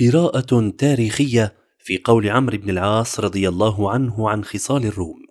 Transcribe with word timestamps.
قراءة 0.00 0.70
تاريخية 0.78 1.56
في 1.78 2.00
قول 2.04 2.28
عمرو 2.28 2.58
بن 2.58 2.70
العاص 2.70 3.20
رضي 3.20 3.48
الله 3.48 3.90
عنه 3.90 4.30
عن 4.30 4.44
خصال 4.44 4.84
الروم. 4.84 5.26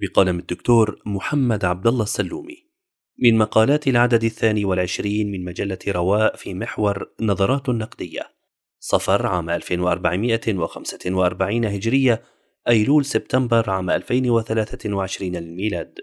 بقلم 0.00 0.38
الدكتور 0.38 1.02
محمد 1.06 1.64
عبد 1.64 1.86
الله 1.86 2.02
السلومي. 2.02 2.72
من 3.18 3.38
مقالات 3.38 3.88
العدد 3.88 4.24
الثاني 4.24 4.64
والعشرين 4.64 5.30
من 5.30 5.44
مجلة 5.44 5.78
رواء 5.88 6.36
في 6.36 6.54
محور 6.54 7.12
نظرات 7.20 7.68
نقدية. 7.68 8.22
صفر 8.78 9.26
عام 9.26 9.50
1445 9.50 11.64
هجرية 11.64 12.22
أيلول 12.68 13.04
سبتمبر 13.04 13.70
عام 13.70 13.90
2023 13.90 15.36
للميلاد 15.36 15.94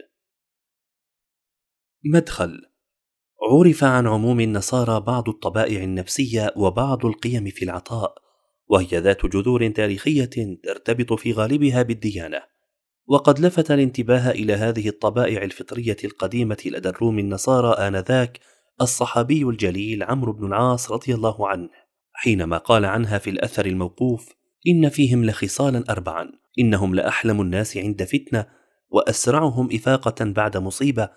مدخل 2.06 2.69
عرف 3.42 3.84
عن 3.84 4.08
عموم 4.08 4.40
النصارى 4.40 5.00
بعض 5.00 5.30
الطبائع 5.30 5.84
النفسية 5.84 6.54
وبعض 6.56 7.06
القيم 7.06 7.46
في 7.46 7.66
العطاء 7.66 8.14
وهي 8.68 8.88
ذات 8.94 9.26
جذور 9.26 9.68
تاريخية 9.68 10.30
ترتبط 10.64 11.14
في 11.14 11.34
غالبها 11.34 11.82
بالديانة. 11.82 12.42
وقد 13.08 13.40
لفت 13.40 13.72
الانتباه 13.72 14.32
إلى 14.32 14.54
هذه 14.54 14.90
الطبائع 14.90 15.44
الفطرية 15.44 15.98
القديمة 16.04 16.58
لدى 16.66 16.90
الروم 16.90 17.20
النصارى 17.20 17.88
آنذاك 17.88 18.40
الصحابي 18.82 19.44
الجليل 19.44 20.04
عمرو 20.04 20.34
بن 20.34 20.48
العاص 20.48 20.92
رضي 20.92 21.14
الله 21.14 21.48
عنه 21.48 21.70
حينما 22.14 22.58
قال 22.58 22.86
عنها 22.86 23.18
في 23.18 23.30
الأثر 23.30 23.66
الموقوف 23.66 24.30
إن 24.68 24.90
فيهم 24.90 25.26
لخصالا 25.26 25.84
اربعا 25.90 26.32
إنهم 26.60 26.96
لأحلم 26.96 27.42
الناس 27.42 27.78
عند 27.78 28.04
فتنة 28.04 28.46
وأسرعهم 28.90 29.70
إفاقة 29.74 30.26
بعد 30.26 30.58
مصيبة 30.58 31.10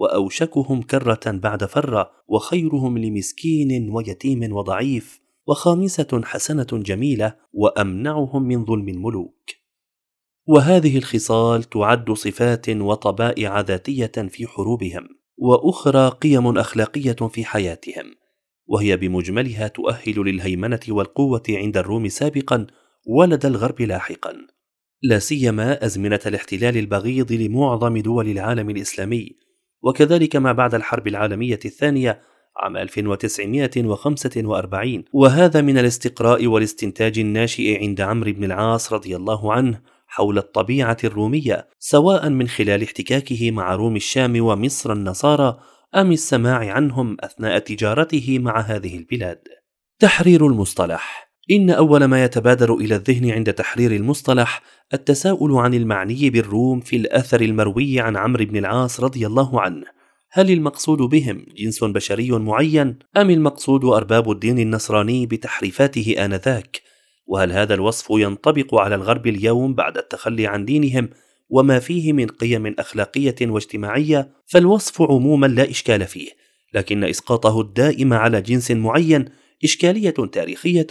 وأوشكهم 0.00 0.82
كرة 0.82 1.20
بعد 1.26 1.64
فرة 1.64 2.10
وخيرهم 2.28 2.98
لمسكين 2.98 3.90
ويتيم 3.90 4.52
وضعيف 4.52 5.20
وخامسة 5.46 6.20
حسنة 6.24 6.66
جميلة 6.72 7.36
وأمنعهم 7.52 8.42
من 8.42 8.64
ظلم 8.64 8.88
الملوك. 8.88 9.50
وهذه 10.46 10.98
الخصال 10.98 11.62
تعد 11.62 12.12
صفات 12.12 12.68
وطبائع 12.68 13.60
ذاتية 13.60 14.12
في 14.28 14.46
حروبهم 14.46 15.08
وأخرى 15.38 16.08
قيم 16.08 16.58
أخلاقية 16.58 17.12
في 17.12 17.44
حياتهم 17.44 18.14
وهي 18.66 18.96
بمجملها 18.96 19.68
تؤهل 19.68 20.14
للهيمنة 20.16 20.80
والقوة 20.88 21.42
عند 21.48 21.76
الروم 21.76 22.08
سابقا 22.08 22.66
ولدى 23.06 23.46
الغرب 23.46 23.80
لاحقا. 23.80 24.32
لا 25.02 25.18
سيما 25.18 25.84
أزمنة 25.84 26.20
الاحتلال 26.26 26.76
البغيض 26.76 27.32
لمعظم 27.32 27.98
دول 27.98 28.28
العالم 28.28 28.70
الإسلامي 28.70 29.39
وكذلك 29.82 30.36
ما 30.36 30.52
بعد 30.52 30.74
الحرب 30.74 31.08
العالمية 31.08 31.58
الثانية 31.64 32.20
عام 32.56 32.76
1945 32.76 35.04
وهذا 35.12 35.60
من 35.60 35.78
الاستقراء 35.78 36.46
والاستنتاج 36.46 37.18
الناشئ 37.18 37.78
عند 37.78 38.00
عمرو 38.00 38.32
بن 38.32 38.44
العاص 38.44 38.92
رضي 38.92 39.16
الله 39.16 39.52
عنه 39.52 39.80
حول 40.06 40.38
الطبيعة 40.38 40.96
الرومية 41.04 41.68
سواء 41.78 42.28
من 42.28 42.48
خلال 42.48 42.82
احتكاكه 42.82 43.50
مع 43.50 43.74
روم 43.74 43.96
الشام 43.96 44.44
ومصر 44.44 44.92
النصارى 44.92 45.60
أم 45.94 46.12
السماع 46.12 46.72
عنهم 46.72 47.16
أثناء 47.20 47.58
تجارته 47.58 48.38
مع 48.38 48.60
هذه 48.60 48.96
البلاد. 48.96 49.42
تحرير 49.98 50.46
المصطلح 50.46 51.29
إن 51.50 51.70
أول 51.70 52.04
ما 52.04 52.24
يتبادر 52.24 52.74
إلى 52.74 52.96
الذهن 52.96 53.30
عند 53.30 53.52
تحرير 53.52 53.92
المصطلح 53.92 54.62
التساؤل 54.94 55.52
عن 55.52 55.74
المعني 55.74 56.30
بالروم 56.30 56.80
في 56.80 56.96
الأثر 56.96 57.40
المروي 57.40 58.00
عن 58.00 58.16
عمرو 58.16 58.44
بن 58.44 58.56
العاص 58.56 59.00
رضي 59.00 59.26
الله 59.26 59.60
عنه. 59.60 59.84
هل 60.32 60.50
المقصود 60.50 60.98
بهم 60.98 61.46
جنس 61.58 61.84
بشري 61.84 62.30
معين 62.30 62.98
أم 63.16 63.30
المقصود 63.30 63.84
أرباب 63.84 64.30
الدين 64.30 64.58
النصراني 64.58 65.26
بتحريفاته 65.26 66.14
آنذاك؟ 66.18 66.82
وهل 67.26 67.52
هذا 67.52 67.74
الوصف 67.74 68.06
ينطبق 68.10 68.74
على 68.74 68.94
الغرب 68.94 69.26
اليوم 69.26 69.74
بعد 69.74 69.98
التخلي 69.98 70.46
عن 70.46 70.64
دينهم 70.64 71.08
وما 71.48 71.78
فيه 71.78 72.12
من 72.12 72.26
قيم 72.26 72.74
أخلاقية 72.78 73.36
واجتماعية؟ 73.42 74.30
فالوصف 74.46 75.02
عموما 75.02 75.46
لا 75.46 75.70
إشكال 75.70 76.06
فيه 76.06 76.30
لكن 76.74 77.04
إسقاطه 77.04 77.60
الدائم 77.60 78.12
على 78.12 78.42
جنس 78.42 78.70
معين 78.70 79.24
إشكالية 79.64 80.10
تاريخية 80.10 80.86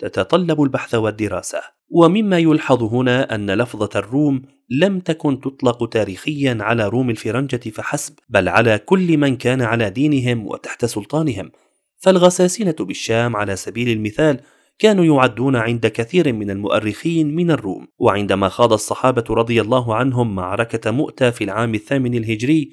تتطلب 0.00 0.62
البحث 0.62 0.94
والدراسة. 0.94 1.60
ومما 1.90 2.38
يلحظ 2.38 2.82
هنا 2.82 3.34
أن 3.34 3.50
لفظة 3.50 3.90
الروم 3.96 4.42
لم 4.70 5.00
تكن 5.00 5.40
تطلق 5.40 5.88
تاريخيا 5.88 6.58
على 6.60 6.88
روم 6.88 7.10
الفرنجة 7.10 7.70
فحسب 7.70 8.14
بل 8.28 8.48
على 8.48 8.78
كل 8.78 9.18
من 9.18 9.36
كان 9.36 9.62
على 9.62 9.90
دينهم 9.90 10.46
وتحت 10.46 10.84
سلطانهم. 10.84 11.50
فالغساسنة 11.98 12.74
بالشام 12.80 13.36
على 13.36 13.56
سبيل 13.56 13.88
المثال 13.88 14.40
كانوا 14.78 15.04
يعدون 15.04 15.56
عند 15.56 15.86
كثير 15.86 16.32
من 16.32 16.50
المؤرخين 16.50 17.34
من 17.34 17.50
الروم. 17.50 17.86
وعندما 17.98 18.48
خاض 18.48 18.72
الصحابة 18.72 19.24
رضي 19.30 19.60
الله 19.60 19.94
عنهم 19.94 20.34
معركة 20.34 20.90
مؤتة 20.90 21.30
في 21.30 21.44
العام 21.44 21.74
الثامن 21.74 22.14
الهجري 22.14 22.70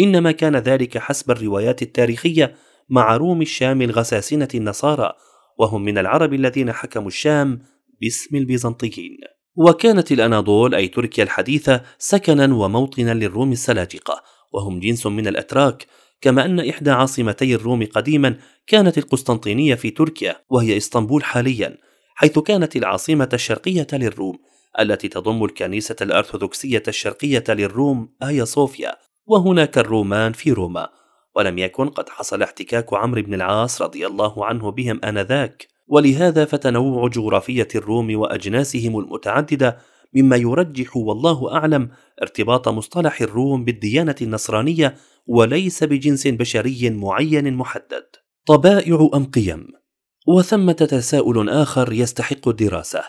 إنما 0.00 0.32
كان 0.32 0.56
ذلك 0.56 0.98
حسب 0.98 1.30
الروايات 1.30 1.82
التاريخية 1.82 2.54
مع 2.90 3.16
روم 3.16 3.42
الشام 3.42 3.82
الغساسنة 3.82 4.48
النصارى. 4.54 5.12
وهم 5.58 5.84
من 5.84 5.98
العرب 5.98 6.34
الذين 6.34 6.72
حكموا 6.72 7.08
الشام 7.08 7.62
باسم 8.00 8.36
البيزنطيين. 8.36 9.18
وكانت 9.56 10.12
الأناضول 10.12 10.74
أي 10.74 10.88
تركيا 10.88 11.24
الحديثة 11.24 11.82
سكنا 11.98 12.54
وموطنا 12.54 13.14
للروم 13.14 13.52
السلاجقة 13.52 14.22
وهم 14.52 14.80
جنس 14.80 15.06
من 15.06 15.26
الأتراك 15.26 15.86
كما 16.20 16.44
أن 16.44 16.68
إحدى 16.68 16.90
عاصمتي 16.90 17.54
الروم 17.54 17.86
قديما 17.86 18.36
كانت 18.66 18.98
القسطنطينية 18.98 19.74
في 19.74 19.90
تركيا 19.90 20.36
وهي 20.50 20.76
إسطنبول 20.76 21.24
حاليا 21.24 21.78
حيث 22.14 22.38
كانت 22.38 22.76
العاصمة 22.76 23.28
الشرقية 23.32 23.86
للروم 23.92 24.38
التي 24.80 25.08
تضم 25.08 25.44
الكنيسة 25.44 25.96
الأرثوذكسية 26.00 26.82
الشرقية 26.88 27.44
للروم 27.48 28.08
آيا 28.22 28.44
صوفيا 28.44 28.96
وهناك 29.26 29.78
الرومان 29.78 30.32
في 30.32 30.52
روما. 30.52 30.88
ولم 31.36 31.58
يكن 31.58 31.88
قد 31.88 32.08
حصل 32.08 32.42
احتكاك 32.42 32.94
عمرو 32.94 33.22
بن 33.22 33.34
العاص 33.34 33.82
رضي 33.82 34.06
الله 34.06 34.46
عنه 34.46 34.70
بهم 34.70 35.00
آنذاك 35.04 35.68
ولهذا 35.88 36.44
فتنوع 36.44 37.08
جغرافية 37.08 37.68
الروم 37.74 38.18
وأجناسهم 38.18 38.98
المتعددة 38.98 39.78
مما 40.14 40.36
يرجح 40.36 40.96
والله 40.96 41.56
أعلم 41.56 41.90
ارتباط 42.22 42.68
مصطلح 42.68 43.20
الروم 43.20 43.64
بالديانة 43.64 44.14
النصرانية 44.22 44.96
وليس 45.26 45.84
بجنس 45.84 46.26
بشري 46.26 46.90
معين 46.90 47.54
محدد. 47.54 48.06
طبائع 48.46 49.10
أم 49.14 49.24
قيم؟ 49.24 49.66
وثمة 50.28 50.72
تساؤل 50.72 51.48
آخر 51.48 51.92
يستحق 51.92 52.48
الدراسة. 52.48 53.02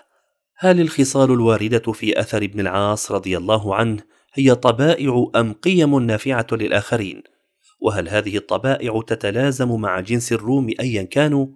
هل 0.57 0.81
الخصال 0.81 1.31
الواردة 1.31 1.91
في 1.91 2.19
أثر 2.19 2.43
ابن 2.43 2.59
العاص 2.59 3.11
رضي 3.11 3.37
الله 3.37 3.75
عنه 3.75 4.03
هي 4.33 4.55
طبائع 4.55 5.31
أم 5.35 5.53
قيم 5.53 5.99
نافعة 5.99 6.47
للآخرين؟ 6.51 7.23
وهل 7.83 8.09
هذه 8.09 8.37
الطبائع 8.37 9.01
تتلازم 9.07 9.81
مع 9.81 9.99
جنس 9.99 10.33
الروم 10.33 10.69
ايا 10.79 11.03
كانوا؟ 11.03 11.47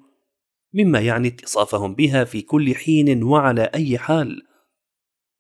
مما 0.74 1.00
يعني 1.00 1.28
اتصافهم 1.28 1.96
بها 1.96 2.24
في 2.24 2.42
كل 2.42 2.76
حين 2.76 3.24
وعلى 3.24 3.62
أي 3.76 3.98
حال. 3.98 4.42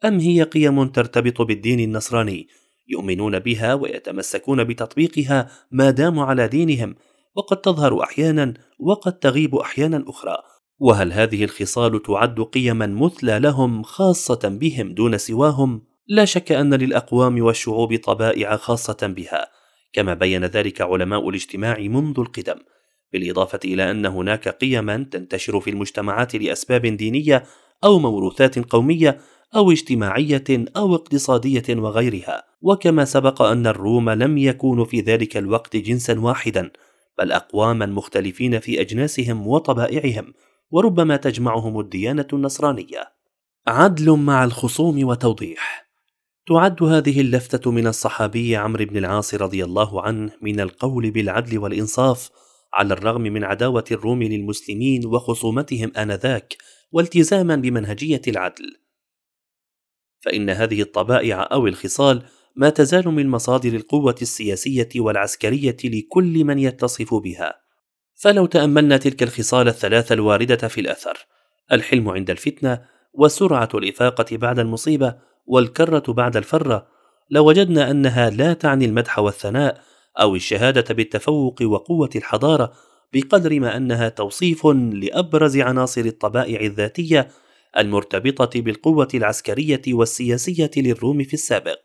أم 0.05 0.19
هي 0.19 0.43
قيم 0.43 0.85
ترتبط 0.85 1.41
بالدين 1.41 1.79
النصراني 1.79 2.47
يؤمنون 2.87 3.39
بها 3.39 3.73
ويتمسكون 3.73 4.63
بتطبيقها 4.63 5.49
ما 5.71 5.91
داموا 5.91 6.25
على 6.25 6.47
دينهم 6.47 6.95
وقد 7.35 7.61
تظهر 7.61 8.03
أحيانا 8.03 8.53
وقد 8.79 9.19
تغيب 9.19 9.55
أحيانا 9.55 10.05
أخرى؟ 10.07 10.37
وهل 10.79 11.13
هذه 11.13 11.43
الخصال 11.43 12.01
تعد 12.03 12.39
قيما 12.39 12.87
مثلى 12.87 13.39
لهم 13.39 13.83
خاصة 13.83 14.39
بهم 14.43 14.93
دون 14.93 15.17
سواهم؟ 15.17 15.81
لا 16.07 16.25
شك 16.25 16.51
أن 16.51 16.73
للأقوام 16.73 17.41
والشعوب 17.41 17.95
طبائع 17.95 18.55
خاصة 18.55 19.07
بها. 19.07 19.57
كما 19.93 20.13
بين 20.13 20.45
ذلك 20.45 20.81
علماء 20.81 21.29
الاجتماع 21.29 21.79
منذ 21.79 22.19
القدم 22.19 22.55
بالإضافة 23.13 23.59
إلى 23.65 23.91
أن 23.91 24.05
هناك 24.05 24.47
قيما 24.47 25.07
تنتشر 25.11 25.59
في 25.59 25.69
المجتمعات 25.69 26.35
لأسباب 26.35 26.85
دينية 26.85 27.43
أو 27.83 27.99
موروثات 27.99 28.59
قومية 28.59 29.17
أو 29.55 29.71
اجتماعية 29.71 30.43
أو 30.77 30.95
اقتصادية 30.95 31.63
وغيرها. 31.69 32.43
وكما 32.61 33.05
سبق 33.05 33.41
أن 33.41 33.67
الروم 33.67 34.09
لم 34.09 34.37
يكونوا 34.37 34.85
في 34.85 35.01
ذلك 35.01 35.37
الوقت 35.37 35.75
جنسا 35.75 36.19
واحدا 36.19 36.71
بل 37.17 37.31
اقواما 37.31 37.85
مختلفين 37.85 38.59
في 38.59 38.81
أجناسهم 38.81 39.47
وطبائعهم 39.47 40.33
وربما 40.71 41.17
تجمعهم 41.17 41.79
الديانة 41.79 42.27
النصرانية. 42.33 43.03
عدل 43.67 44.11
مع 44.11 44.43
الخصوم 44.43 45.07
وتوضيح. 45.07 45.86
تعد 46.47 46.83
هذه 46.83 47.21
اللفتة 47.21 47.71
من 47.71 47.87
الصحابي 47.87 48.55
عمرو 48.55 48.85
بن 48.85 48.97
العاص 48.97 49.33
رضي 49.33 49.63
الله 49.63 50.01
عنه 50.01 50.31
من 50.41 50.59
القول 50.59 51.11
بالعدل 51.11 51.57
والإنصاف 51.57 52.29
على 52.73 52.93
الرغم 52.93 53.21
من 53.21 53.43
عداوة 53.43 53.83
الروم 53.91 54.23
للمسلمين 54.23 55.05
وخصومتهم 55.05 55.91
آنذاك 55.97 56.57
والتزاما 56.91 57.55
بمنهجية 57.55 58.21
العدل. 58.27 58.77
فإن 60.19 60.49
هذه 60.49 60.81
الطبائع 60.81 61.47
أو 61.51 61.67
الخصال 61.67 62.23
ما 62.55 62.69
تزال 62.69 63.07
من 63.07 63.29
مصادر 63.29 63.75
القوة 63.75 64.15
السياسية 64.21 64.89
والعسكرية 64.95 65.77
لكل 65.83 66.45
من 66.45 66.59
يتصف 66.59 67.13
بها. 67.13 67.53
فلو 68.15 68.45
تأملنا 68.45 68.97
تلك 68.97 69.23
الخصال 69.23 69.67
الثلاثة 69.67 70.13
الواردة 70.13 70.67
في 70.67 70.81
الأثر 70.81 71.17
الحلم 71.71 72.09
عند 72.09 72.29
الفتنة 72.29 72.85
وسرعة 73.13 73.69
الإفاقة 73.73 74.37
بعد 74.37 74.59
المصيبة 74.59 75.27
والكرة 75.47 76.03
بعد 76.13 76.37
الفرة 76.37 76.87
لوجدنا 77.29 77.91
أنها 77.91 78.29
لا 78.29 78.53
تعني 78.53 78.85
المدح 78.85 79.19
والثناء 79.19 79.81
أو 80.19 80.35
الشهادة 80.35 80.93
بالتفوق 80.93 81.61
وقوة 81.61 82.09
الحضارة 82.15 82.73
بقدر 83.13 83.59
ما 83.59 83.77
أنها 83.77 84.09
توصيف 84.09 84.67
لأبرز 84.93 85.57
عناصر 85.57 86.01
الطبائع 86.01 86.61
الذاتية 86.61 87.27
المرتبطة 87.77 88.61
بالقوة 88.61 89.07
العسكرية 89.13 89.81
والسياسية 89.87 90.71
للروم 90.77 91.23
في 91.23 91.33
السابق. 91.33 91.79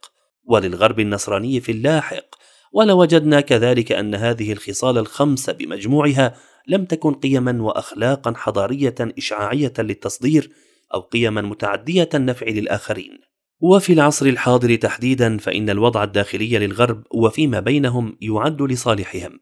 وللغرب 0.44 1.00
النصراني 1.00 1.60
في 1.60 1.72
اللاحق 1.72 2.24
ولوجدنا 2.72 3.40
كذلك 3.40 3.92
أن 3.92 4.14
هذه 4.14 4.52
الخصال 4.52 4.98
الخمس 4.98 5.50
بمجموعها 5.50 6.34
لم 6.68 6.84
تكن 6.84 7.14
قيما 7.14 7.62
وأخلاقا 7.62 8.32
حضارية 8.36 8.94
إشعاعية 9.00 9.72
للتصدير 9.78 10.50
أو 10.94 11.00
قيما 11.00 11.40
متعدية 11.40 12.08
النفع 12.14 12.46
للآخرين. 12.46 13.31
وفي 13.64 13.92
العصر 13.92 14.26
الحاضر 14.26 14.76
تحديدا 14.76 15.38
فإن 15.38 15.70
الوضع 15.70 16.04
الداخلي 16.04 16.58
للغرب 16.58 17.02
وفيما 17.14 17.60
بينهم 17.60 18.16
يعد 18.20 18.62
لصالحهم 18.62 19.40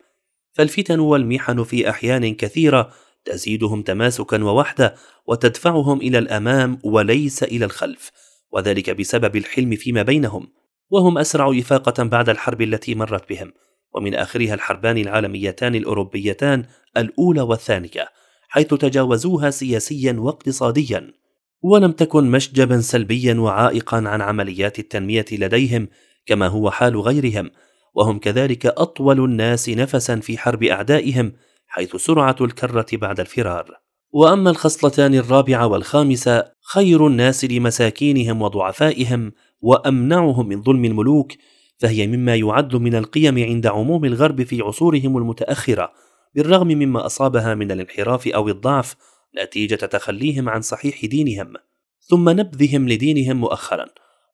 فالفتن 0.53 1.01
والمحن 1.01 1.65
في 1.65 1.91
أحيان 1.91 2.35
كثيرة 2.35 2.91
تزيدهم 3.25 3.83
تماسكا 3.83 4.45
ووحدة 4.45 4.95
وتدفعهم 5.27 6.01
إلى 6.01 6.19
الأمام 6.19 6.79
وليس 6.85 7.43
إلى 7.43 7.65
الخلف 7.65 8.11
وذلك 8.53 8.91
بسبب 8.91 9.37
الحلم 9.37 9.77
فيما 9.77 10.03
بينهم 10.03 10.49
وهم 10.91 11.19
أسرع 11.19 11.59
إفاقة 11.59 12.03
بعد 12.03 12.29
الحرب 12.29 12.63
التي 12.63 12.95
مرت 12.95 13.29
بهم 13.29 13.53
ومن 13.95 14.15
آخرها 14.15 14.55
الحربان 14.55 14.99
العالميتان 14.99 15.75
الأوروبيتان 15.75 16.65
الأولى 16.97 17.41
والثانية 17.41 18.09
حيث 18.49 18.75
تجاوزوها 18.75 19.51
سياسيا 19.51 20.13
واقتصاديا. 20.13 21.20
ولم 21.63 21.93
تكن 21.93 22.31
مشجبا 22.31 22.81
سلبيا 22.81 23.35
وعائقا 23.35 23.97
عن 23.97 24.21
عمليات 24.21 24.79
التنمية 24.79 25.25
لديهم 25.33 25.89
كما 26.27 26.49
هو 26.49 26.71
حال 26.71 27.01
غيرهم 27.01 27.51
وهم 27.95 28.19
كذلك 28.19 28.67
أطول 28.67 29.25
الناس 29.25 29.69
نفسا 29.69 30.21
في 30.21 30.39
حرب 30.39 30.63
أعدائهم 30.63 31.33
حيث 31.67 31.97
سرعة 31.97 32.37
الكرة 32.41 32.87
بعد 32.93 33.21
الفرار. 33.21 33.81
وأما 34.13 34.51
الخصلتان 34.51 35.15
الرابعة 35.15 35.67
والخامسة 35.67 36.45
خير 36.73 37.07
الناس 37.07 37.45
لمساكينهم 37.45 38.43
وضعفائهم 38.43 39.33
وأمنعهم 39.61 40.49
من 40.49 40.63
ظلم 40.63 40.85
الملوك 40.85 41.33
فهي 41.79 42.07
مما 42.07 42.37
يعد 42.37 42.77
من 42.77 42.95
القيم 42.95 43.39
عند 43.39 43.67
عموم 43.67 44.05
الغرب 44.05 44.43
في 44.43 44.63
عصورهم 44.63 45.17
المتأخرة 45.17 45.93
بالرغم 46.35 46.67
مما 46.67 47.07
أصابها 47.07 47.55
من 47.55 47.73
الانحراف 47.73 48.29
أو 48.29 48.49
الضعف 48.49 48.97
نتيجة 49.39 49.77
تخليهم 49.77 50.49
عن 50.49 50.61
صحيح 50.61 51.07
دينهم 51.07 51.53
ثم 52.01 52.29
نبذهم 52.29 52.89
لدينهم 52.89 53.37
مؤخرا. 53.37 53.87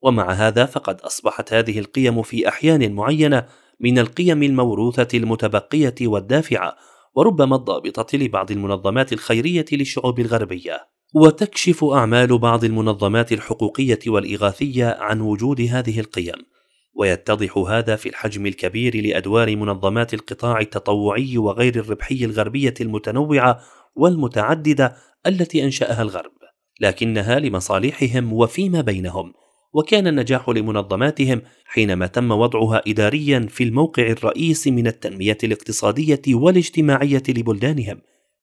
ومع 0.03 0.31
هذا 0.31 0.67
فقد 0.67 1.01
أصبحت 1.01 1.53
هذه 1.53 1.79
القيم 1.79 2.23
في 2.23 2.49
أحيان 2.49 2.93
معينة 2.93 3.47
من 3.81 3.99
القيم 3.99 4.43
الموروثة 4.43 5.09
المتبقية 5.15 5.95
والدافعة 6.03 6.77
وربما 7.15 7.57
الضابطة 7.57 8.19
لبعض 8.19 8.51
المنظمات 8.51 9.13
الخيرية 9.13 9.65
للشعوب 9.73 10.21
الغربية. 10.21 10.89
وتكشف 11.15 11.85
أعمال 11.85 12.39
بعض 12.39 12.65
المنظمات 12.65 13.33
الحقوقية 13.33 13.99
والإغاثية 14.07 14.97
عن 15.01 15.21
وجود 15.21 15.61
هذه 15.61 16.01
القيم. 16.01 16.47
ويتضح 16.95 17.59
هذا 17.59 17.97
في 17.97 18.09
الحجم 18.09 18.47
الكبير 18.47 19.07
لأدوار 19.07 19.57
منظمات 19.57 20.15
القطاع 20.15 20.61
التطوعي 20.61 21.39
وغير 21.39 21.75
الربحي 21.77 22.25
الغربية 22.25 22.75
المتنوعة 22.81 23.61
والمتعددة 23.97 24.97
التي 25.27 25.65
أنشأها 25.65 26.03
الغرب 26.03 26.33
لكنها 26.81 27.39
لمصالحهم 27.39 28.33
وفيما 28.33 28.81
بينهم 28.81 29.33
وكان 29.73 30.07
النجاح 30.07 30.49
لمنظماتهم 30.49 31.43
حينما 31.65 32.07
تم 32.07 32.31
وضعها 32.31 32.83
إداريا 32.87 33.47
في 33.51 33.65
الموقع 33.65 34.07
الرئيسي 34.07 34.71
من 34.71 34.87
التنمية 34.87 35.39
الاقتصادية 35.45 36.23
والاجتماعية 36.29 37.23
لبلدانهم 37.29 38.01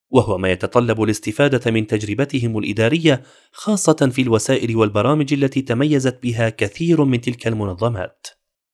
وهو 0.10 0.38
ما 0.38 0.52
يتطلب 0.52 1.04
الاستفادة 1.04 1.72
من 1.72 1.88
تجربتهم 1.88 2.58
الإدارية 2.58 3.24
خاصة 3.52 4.10
في 4.12 4.22
الوسائل 4.22 4.76
والبرامج 4.76 5.34
التي 5.34 5.62
تميزت 5.62 6.24
بها 6.24 6.50
كثير 6.50 7.04
من 7.04 7.22
تلك 7.22 7.48
المنظمات. 7.48 8.28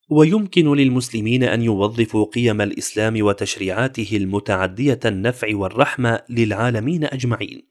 ويمكن 0.10 0.74
للمسلمين 0.74 1.44
أن 1.44 1.62
يوظفوا 1.62 2.26
قيم 2.26 2.62
الإسلام 2.62 3.24
وتشريعاته 3.26 4.10
المتعدية 4.14 5.00
النفع 5.06 5.56
والرحمة 5.56 6.22
للعالمين 6.30 7.04
أجمعين 7.04 7.62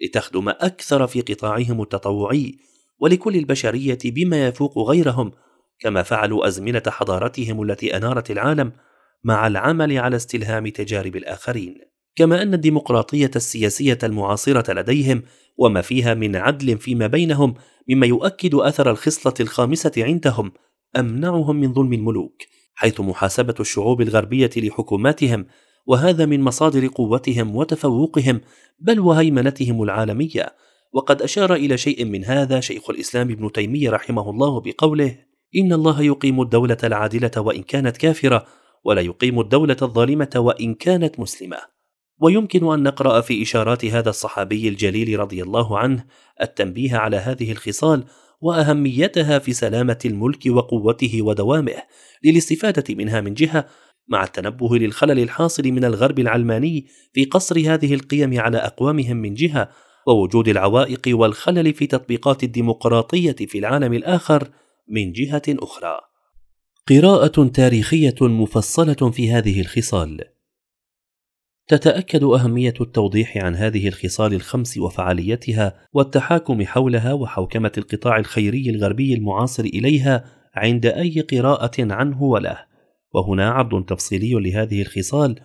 لتخدم 0.00 0.48
أكثر 0.48 1.06
في 1.06 1.20
قطاعهم 1.20 1.82
التطوعي 1.82 2.54
ولكل 2.98 3.36
البشرية 3.36 3.98
بما 4.04 4.46
يفوق 4.46 4.78
غيرهم 4.78 5.32
كما 5.80 6.02
فعلوا 6.02 6.46
أزمنة 6.46 6.82
حضارتهم 6.86 7.62
التي 7.62 7.96
أنارت 7.96 8.30
العالم 8.30 8.72
مع 9.24 9.46
العمل 9.46 9.98
على 9.98 10.16
استلهام 10.16 10.68
تجارب 10.68 11.16
الآخرين. 11.16 11.74
كما 12.16 12.42
أن 12.42 12.54
الديمقراطية 12.54 13.30
السياسية 13.36 13.98
المعاصرة 14.02 14.72
لديهم 14.72 15.22
وما 15.58 15.80
فيها 15.80 16.14
من 16.14 16.36
عدل 16.36 16.78
فيما 16.78 17.06
بينهم 17.06 17.54
مما 17.88 18.06
يؤكد 18.06 18.54
أثر 18.54 18.90
الخصلة 18.90 19.34
الخامسة 19.40 19.92
عندهم 19.96 20.52
أمنعهم 20.96 21.56
من 21.56 21.74
ظلم 21.74 21.92
الملوك 21.92 22.42
حيث 22.74 23.00
محاسبة 23.00 23.54
الشعوب 23.60 24.00
الغربية 24.00 24.50
لحكوماتهم 24.56 25.46
وهذا 25.86 26.26
من 26.26 26.40
مصادر 26.40 26.86
قوتهم 26.86 27.56
وتفوقهم 27.56 28.40
بل 28.78 29.00
وهيمنتهم 29.00 29.82
العالمية. 29.82 30.56
وقد 30.92 31.22
أشار 31.22 31.54
إلى 31.54 31.78
شيء 31.78 32.04
من 32.04 32.24
هذا 32.24 32.60
شيخ 32.60 32.90
الإسلام 32.90 33.30
ابن 33.30 33.52
تيمية 33.52 33.90
رحمه 33.90 34.30
الله 34.30 34.60
بقوله 34.60 35.18
إن 35.56 35.72
الله 35.72 36.02
يقيم 36.02 36.40
الدولة 36.40 36.76
العادلة 36.84 37.30
وإن 37.36 37.62
كانت 37.62 37.96
كافرة 37.96 38.46
ولا 38.84 39.00
يقيم 39.00 39.40
الدولة 39.40 39.76
الظالمة 39.82 40.30
وإن 40.36 40.74
كانت 40.74 41.20
مسلمة. 41.20 41.58
ويمكن 42.20 42.72
أن 42.72 42.82
نقرأ 42.82 43.20
في 43.20 43.42
إشارات 43.42 43.84
هذا 43.84 44.10
الصحابي 44.10 44.68
الجليل 44.68 45.20
رضي 45.20 45.42
الله 45.42 45.78
عنه 45.78 46.04
التنبيه 46.42 46.96
على 46.96 47.16
هذه 47.16 47.52
الخصال 47.52 48.04
وأهميتها 48.40 49.38
في 49.38 49.52
سلامة 49.52 49.98
الملك 50.04 50.46
وقوته 50.46 51.22
ودوامه 51.22 51.82
للاستفادة 52.24 52.94
منها 52.94 53.20
من 53.20 53.34
جهة 53.34 53.66
مع 54.08 54.24
التنبه 54.24 54.78
للخلل 54.78 55.18
الحاصل 55.18 55.62
من 55.62 55.84
الغرب 55.84 56.18
العلماني 56.18 56.86
في 57.12 57.24
قصر 57.24 57.58
هذه 57.58 57.94
القيم 57.94 58.40
على 58.40 58.58
أقوامهم 58.58 59.16
من 59.16 59.34
جهة 59.34 59.70
ووجود 60.06 60.48
العوائق 60.48 61.02
والخلل 61.08 61.74
في 61.74 61.86
تطبيقات 61.86 62.44
الديمقراطية 62.44 63.36
في 63.46 63.58
العالم 63.58 63.92
الآخر 63.92 64.48
من 64.88 65.12
جهة 65.12 65.42
أخرى. 65.48 66.00
قراءة 66.88 67.46
تاريخية 67.46 68.14
مفصلة 68.20 69.10
في 69.10 69.32
هذه 69.32 69.60
الخصال. 69.60 70.39
تتأكد 71.70 72.24
أهمية 72.24 72.74
التوضيح 72.80 73.36
عن 73.36 73.56
هذه 73.56 73.88
الخصال 73.88 74.34
الخمس 74.34 74.78
وفعاليتها 74.78 75.74
والتحاكم 75.92 76.62
حولها 76.64 77.12
وحوكمة 77.12 77.72
القطاع 77.78 78.18
الخيري 78.18 78.70
الغربي 78.70 79.14
المعاصر 79.14 79.64
إليها 79.64 80.24
عند 80.54 80.86
أي 80.86 81.20
قراءة 81.20 81.70
عنه 81.78 82.22
وله. 82.22 82.58
وهنا 83.14 83.50
عرض 83.50 83.84
تفصيلي 83.84 84.50
لهذه 84.50 84.82
الخصال 84.82 85.40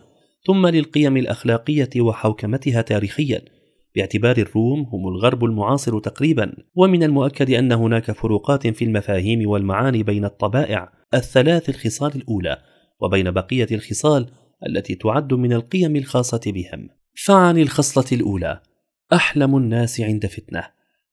ثم 0.48 0.68
للقيم 0.68 1.18
الأخلاقية 1.18 1.90
وحوكمتها 2.00 2.82
تاريخيا. 2.82 3.42
باعتبار 3.96 4.38
الروم 4.38 4.80
هم 4.94 5.08
الغرب 5.08 5.46
المعاصر 5.46 6.00
تقريبا 6.00 6.54
ومن 6.76 7.04
المؤكد 7.04 7.50
أن 7.50 7.72
هناك 7.72 8.12
فروقات 8.12 8.68
في 8.68 8.86
المفاهيم 8.86 9.50
والمعاني 9.50 10.04
بين 10.04 10.26
الطبائع 10.26 10.92
الثلاث 11.14 11.70
الخصال 11.70 12.12
الأولى 12.16 12.58
وبين 13.02 13.32
بقية 13.32 13.68
الخصال 13.72 14.28
التي 14.68 14.96
تعد 14.96 15.34
من 15.34 15.54
القيم 15.54 15.96
الخاصة 15.96 16.42
بهم. 16.46 16.90
فعن 17.14 17.58
الخصلة 17.58 18.06
الأولى: 18.12 18.62
أحلم 19.14 19.58
الناس 19.58 20.02
عند 20.02 20.26
فتنة. 20.26 20.64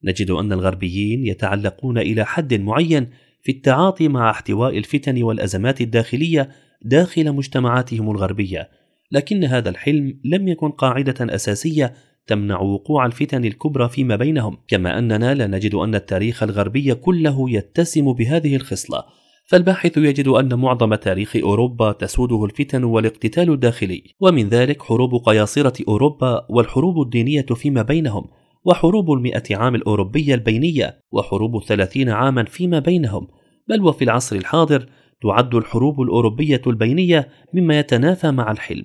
نجد 0.04 0.30
أن 0.30 0.52
الغربيين 0.52 1.26
يتعلقون 1.26 1.98
إلى 1.98 2.26
حد 2.26 2.54
معين 2.54 3.10
في 3.42 3.52
التعاطي 3.52 4.08
مع 4.08 4.30
احتواء 4.30 4.78
الفتن 4.78 5.22
والأزمات 5.22 5.80
الداخلية 5.80 6.48
داخل 6.82 7.32
مجتمعاتهم 7.32 8.10
الغربية، 8.10 8.70
لكن 9.12 9.44
هذا 9.44 9.68
الحلم 9.68 10.20
لم 10.24 10.48
يكن 10.48 10.70
قاعدة 10.70 11.34
أساسية 11.34 11.94
تمنع 12.26 12.60
وقوع 12.60 13.06
الفتن 13.06 13.44
الكبرى 13.44 13.88
فيما 13.88 14.16
بينهم، 14.16 14.58
كما 14.68 14.98
أننا 14.98 15.34
لا 15.34 15.46
نجد 15.46 15.74
أن 15.74 15.94
التاريخ 15.94 16.42
الغربي 16.42 16.94
كله 16.94 17.50
يتسم 17.50 18.12
بهذه 18.12 18.56
الخصلة، 18.56 19.04
فالباحث 19.44 19.96
يجد 19.96 20.28
أن 20.28 20.54
معظم 20.54 20.94
تاريخ 20.94 21.36
أوروبا 21.36 21.92
تسوده 21.92 22.44
الفتن 22.44 22.84
والاقتتال 22.84 23.50
الداخلي 23.50 24.02
ومن 24.20 24.48
ذلك 24.48 24.82
حروب 24.82 25.14
قياصرة 25.14 25.84
أوروبا 25.88 26.46
والحروب 26.50 27.00
الدينية 27.02 27.46
فيما 27.54 27.82
بينهم 27.82 28.24
وحروب 28.64 29.12
المئة 29.12 29.56
عام 29.56 29.74
الأوروبية 29.74 30.34
البينية 30.34 31.00
وحروب 31.12 31.56
الثلاثين 31.56 32.08
عاما 32.08 32.44
فيما 32.44 32.78
بينهم 32.78 33.28
بل 33.68 33.82
وفي 33.82 34.04
العصر 34.04 34.36
الحاضر 34.36 34.86
تعد 35.22 35.54
الحروب 35.54 36.00
الأوروبية 36.00 36.62
البينية 36.66 37.28
مما 37.54 37.78
يتنافى 37.78 38.30
مع 38.30 38.50
الحلم. 38.50 38.84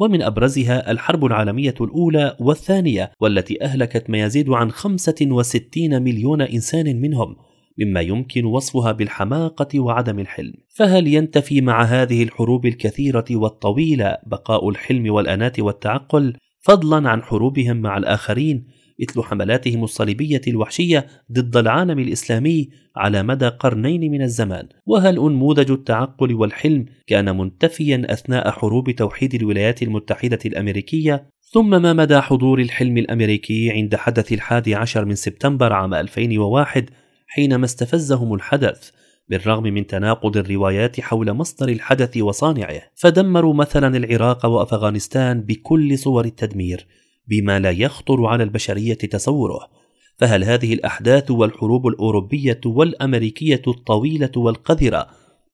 ومن 0.00 0.22
أبرزها 0.22 0.90
الحرب 0.90 1.24
العالمية 1.24 1.74
الأولى 1.80 2.36
والثانية 2.40 3.12
والتي 3.20 3.64
أهلكت 3.64 4.10
ما 4.10 4.18
يزيد 4.18 4.50
عن 4.50 4.70
65 4.70 6.02
مليون 6.02 6.42
إنسان 6.42 7.00
منهم 7.00 7.36
مما 7.78 8.00
يمكن 8.00 8.44
وصفها 8.44 8.92
بالحماقة 8.92 9.80
وعدم 9.80 10.18
الحلم. 10.18 10.54
فهل 10.68 11.06
ينتفي 11.06 11.60
مع 11.60 11.82
هذه 11.82 12.22
الحروب 12.22 12.66
الكثيرة 12.66 13.24
والطويلة 13.30 14.16
بقاء 14.26 14.68
الحلم 14.68 15.12
والأناة 15.12 15.52
والتعقل 15.58 16.36
فضلا 16.60 17.08
عن 17.08 17.22
حروبهم 17.22 17.76
مع 17.76 17.98
الآخرين 17.98 18.66
مثل 19.00 19.22
حملاتهم 19.22 19.84
الصليبية 19.84 20.40
الوحشية 20.48 21.06
ضد 21.32 21.56
العالم 21.56 21.98
الإسلامي 21.98 22.68
على 22.96 23.22
مدى 23.22 23.48
قرنين 23.48 24.10
من 24.10 24.22
الزمان؟ 24.22 24.68
وهل 24.86 25.18
أنموذج 25.18 25.70
التعقل 25.70 26.34
والحلم 26.34 26.84
كان 27.06 27.38
منتفيا 27.38 28.06
أثناء 28.10 28.50
حروب 28.50 28.90
توحيد 28.90 29.34
الولايات 29.34 29.82
المتحدة 29.82 30.38
الأمريكية؟ 30.46 31.26
ثم 31.52 31.82
ما 31.82 31.92
مدى 31.92 32.20
حضور 32.20 32.60
الحلم 32.60 32.98
الأمريكي 32.98 33.70
عند 33.70 33.96
حدث 33.96 34.32
الحادي 34.32 34.74
عشر 34.74 35.04
من 35.04 35.14
سبتمبر 35.14 35.72
عام 35.72 35.94
2001 35.94 36.90
حينما 37.28 37.64
استفزهم 37.64 38.34
الحدث 38.34 38.90
بالرغم 39.28 39.62
من 39.62 39.86
تناقض 39.86 40.36
الروايات 40.36 41.00
حول 41.00 41.32
مصدر 41.32 41.68
الحدث 41.68 42.16
وصانعه 42.16 42.82
فدمروا 42.94 43.54
مثلا 43.54 43.96
العراق 43.96 44.46
وأفغانستان 44.46 45.40
بكل 45.40 45.98
صور 45.98 46.24
التدمير 46.24 46.86
بما 47.26 47.58
لا 47.58 47.70
يخطر 47.70 48.26
على 48.26 48.42
البشرية 48.42 48.94
تصوره. 48.94 49.68
فهل 50.16 50.44
هذه 50.44 50.74
الأحداث 50.74 51.30
والحروب 51.30 51.86
الأوروبية 51.86 52.60
والأمريكية 52.66 53.62
الطويلة 53.68 54.30
والقذرة 54.36 55.06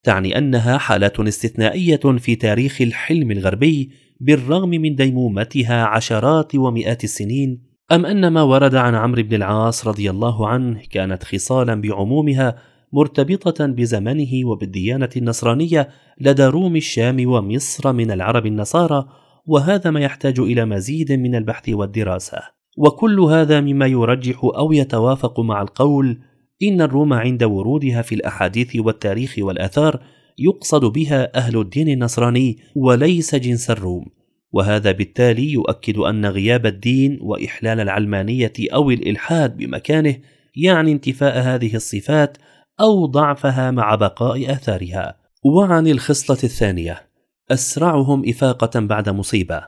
تعني 0.02 0.38
أنها 0.38 0.78
حالات 0.78 1.20
استثنائية 1.20 2.00
في 2.18 2.36
تاريخ 2.36 2.80
الحلم 2.80 3.30
الغربي 3.30 3.90
بالرغم 4.20 4.68
من 4.68 4.94
ديمومتها 4.94 5.84
عشرات 5.84 6.54
ومئات 6.54 7.04
السنين؟ 7.04 7.73
أم 7.92 8.06
أن 8.06 8.28
ما 8.28 8.42
ورد 8.42 8.74
عن 8.74 8.94
عمرو 8.94 9.22
بن 9.22 9.34
العاص 9.34 9.86
رضي 9.86 10.10
الله 10.10 10.48
عنه 10.48 10.82
كانت 10.90 11.24
خصالا 11.24 11.80
بعمومها 11.80 12.56
مرتبطة 12.92 13.66
بزمنه 13.66 14.46
وبالديانة 14.46 15.08
النصرانية 15.16 15.88
لدى 16.20 16.44
روم 16.44 16.76
الشام 16.76 17.28
ومصر 17.28 17.92
من 17.92 18.10
العرب 18.10 18.46
النصارى 18.46 19.08
وهذا 19.46 19.90
ما 19.90 20.00
يحتاج 20.00 20.40
إلى 20.40 20.64
مزيد 20.64 21.12
من 21.12 21.34
البحث 21.34 21.68
والدراسة. 21.68 22.38
وكل 22.78 23.20
هذا 23.20 23.60
مما 23.60 23.86
يرجح 23.86 24.44
أو 24.44 24.72
يتوافق 24.72 25.40
مع 25.40 25.62
القول 25.62 26.20
إن 26.62 26.80
الروم 26.80 27.12
عند 27.12 27.42
ورودها 27.42 28.02
في 28.02 28.14
الأحاديث 28.14 28.76
والتاريخ 28.76 29.34
والآثار 29.38 30.00
يقصد 30.38 30.84
بها 30.84 31.36
أهل 31.36 31.60
الدين 31.60 31.88
النصراني 31.88 32.58
وليس 32.76 33.34
جنس 33.34 33.70
الروم. 33.70 34.04
وهذا 34.54 34.92
بالتالي 34.92 35.52
يؤكد 35.52 35.98
أن 35.98 36.26
غياب 36.26 36.66
الدين 36.66 37.18
وإحلال 37.22 37.80
العلمانية 37.80 38.52
أو 38.60 38.90
الإلحاد 38.90 39.56
بمكانه 39.56 40.16
يعني 40.56 40.92
انتفاء 40.92 41.38
هذه 41.38 41.76
الصفات 41.76 42.38
أو 42.80 43.06
ضعفها 43.06 43.70
مع 43.70 43.94
بقاء 43.94 44.52
آثارها. 44.52 45.16
وعن 45.44 45.86
الخصلة 45.86 46.38
الثانية 46.44 47.06
أسرعهم 47.50 48.28
إفاقة 48.28 48.80
بعد 48.80 49.08
مصيبة. 49.08 49.62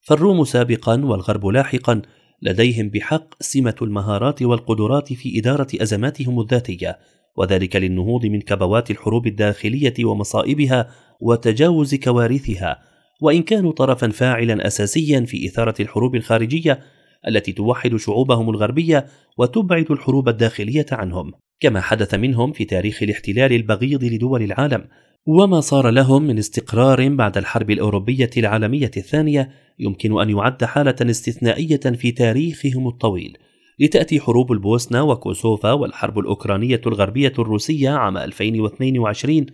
فالروم 0.00 0.44
سابقا 0.44 1.04
والغرب 1.04 1.46
لاحقا 1.46 2.02
لديهم 2.42 2.88
بحق 2.88 3.42
سمة 3.42 3.74
المهارات 3.82 4.42
والقدرات 4.42 5.12
في 5.12 5.38
إدارة 5.38 5.68
أزماتهم 5.82 6.40
الذاتية 6.40 6.98
وذلك 7.36 7.76
للنهوض 7.76 8.26
من 8.26 8.40
كبوات 8.40 8.90
الحروب 8.90 9.26
الداخلية 9.26 10.04
ومصائبها 10.04 10.90
وتجاوز 11.20 11.94
كوارثها 11.94 12.95
وإن 13.20 13.42
كانوا 13.42 13.72
طرفا 13.72 14.08
فاعلا 14.08 14.66
اساسيا 14.66 15.20
في 15.20 15.46
إثارة 15.46 15.74
الحروب 15.80 16.14
الخارجية 16.14 16.80
التي 17.28 17.52
توحد 17.52 17.96
شعوبهم 17.96 18.50
الغربية 18.50 19.06
وتبعد 19.38 19.90
الحروب 19.90 20.28
الداخلية 20.28 20.86
عنهم. 20.92 21.32
كما 21.60 21.80
حدث 21.80 22.14
منهم 22.14 22.52
في 22.52 22.64
تاريخ 22.64 23.02
الاحتلال 23.02 23.52
البغيض 23.52 24.04
لدول 24.04 24.42
العالم 24.42 24.84
وما 25.26 25.60
صار 25.60 25.90
لهم 25.90 26.22
من 26.22 26.38
استقرار 26.38 27.08
بعد 27.08 27.36
الحرب 27.36 27.70
الأوروبية 27.70 28.30
العالمية 28.36 28.90
الثانية 28.96 29.50
يمكن 29.78 30.20
أن 30.20 30.30
يعد 30.30 30.64
حالة 30.64 30.96
استثنائية 31.02 31.76
في 31.76 32.12
تاريخهم 32.12 32.88
الطويل. 32.88 33.38
لتأتي 33.78 34.20
حروب 34.20 34.52
البوسنة 34.52 35.02
وكوسوفا 35.02 35.72
والحرب 35.72 36.18
الأوكرانية 36.18 36.80
الغربية 36.86 37.32
الروسية 37.38 37.90
عام 37.90 38.16
2022 38.16 39.46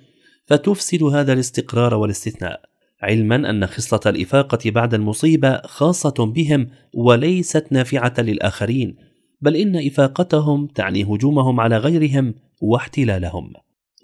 فتفسد 0.47 1.02
هذا 1.02 1.33
الاستقرار 1.33 1.95
والاستثناء. 1.95 2.72
علما 3.03 3.51
أن 3.51 3.67
خصله 3.67 4.01
الإفاقة 4.07 4.71
بعد 4.71 4.95
المصيبة 4.95 5.61
خاصة 5.65 6.15
بهم 6.35 6.69
وليست 6.95 7.67
نافعة 7.71 8.15
للآخرين 8.19 8.97
بل 9.41 9.57
إن 9.57 9.87
إفاقتهم 9.87 10.67
تعني 10.67 11.05
هجومهم 11.05 11.61
على 11.61 11.77
غيرهم 11.77 12.35
واحتلالهم. 12.63 13.53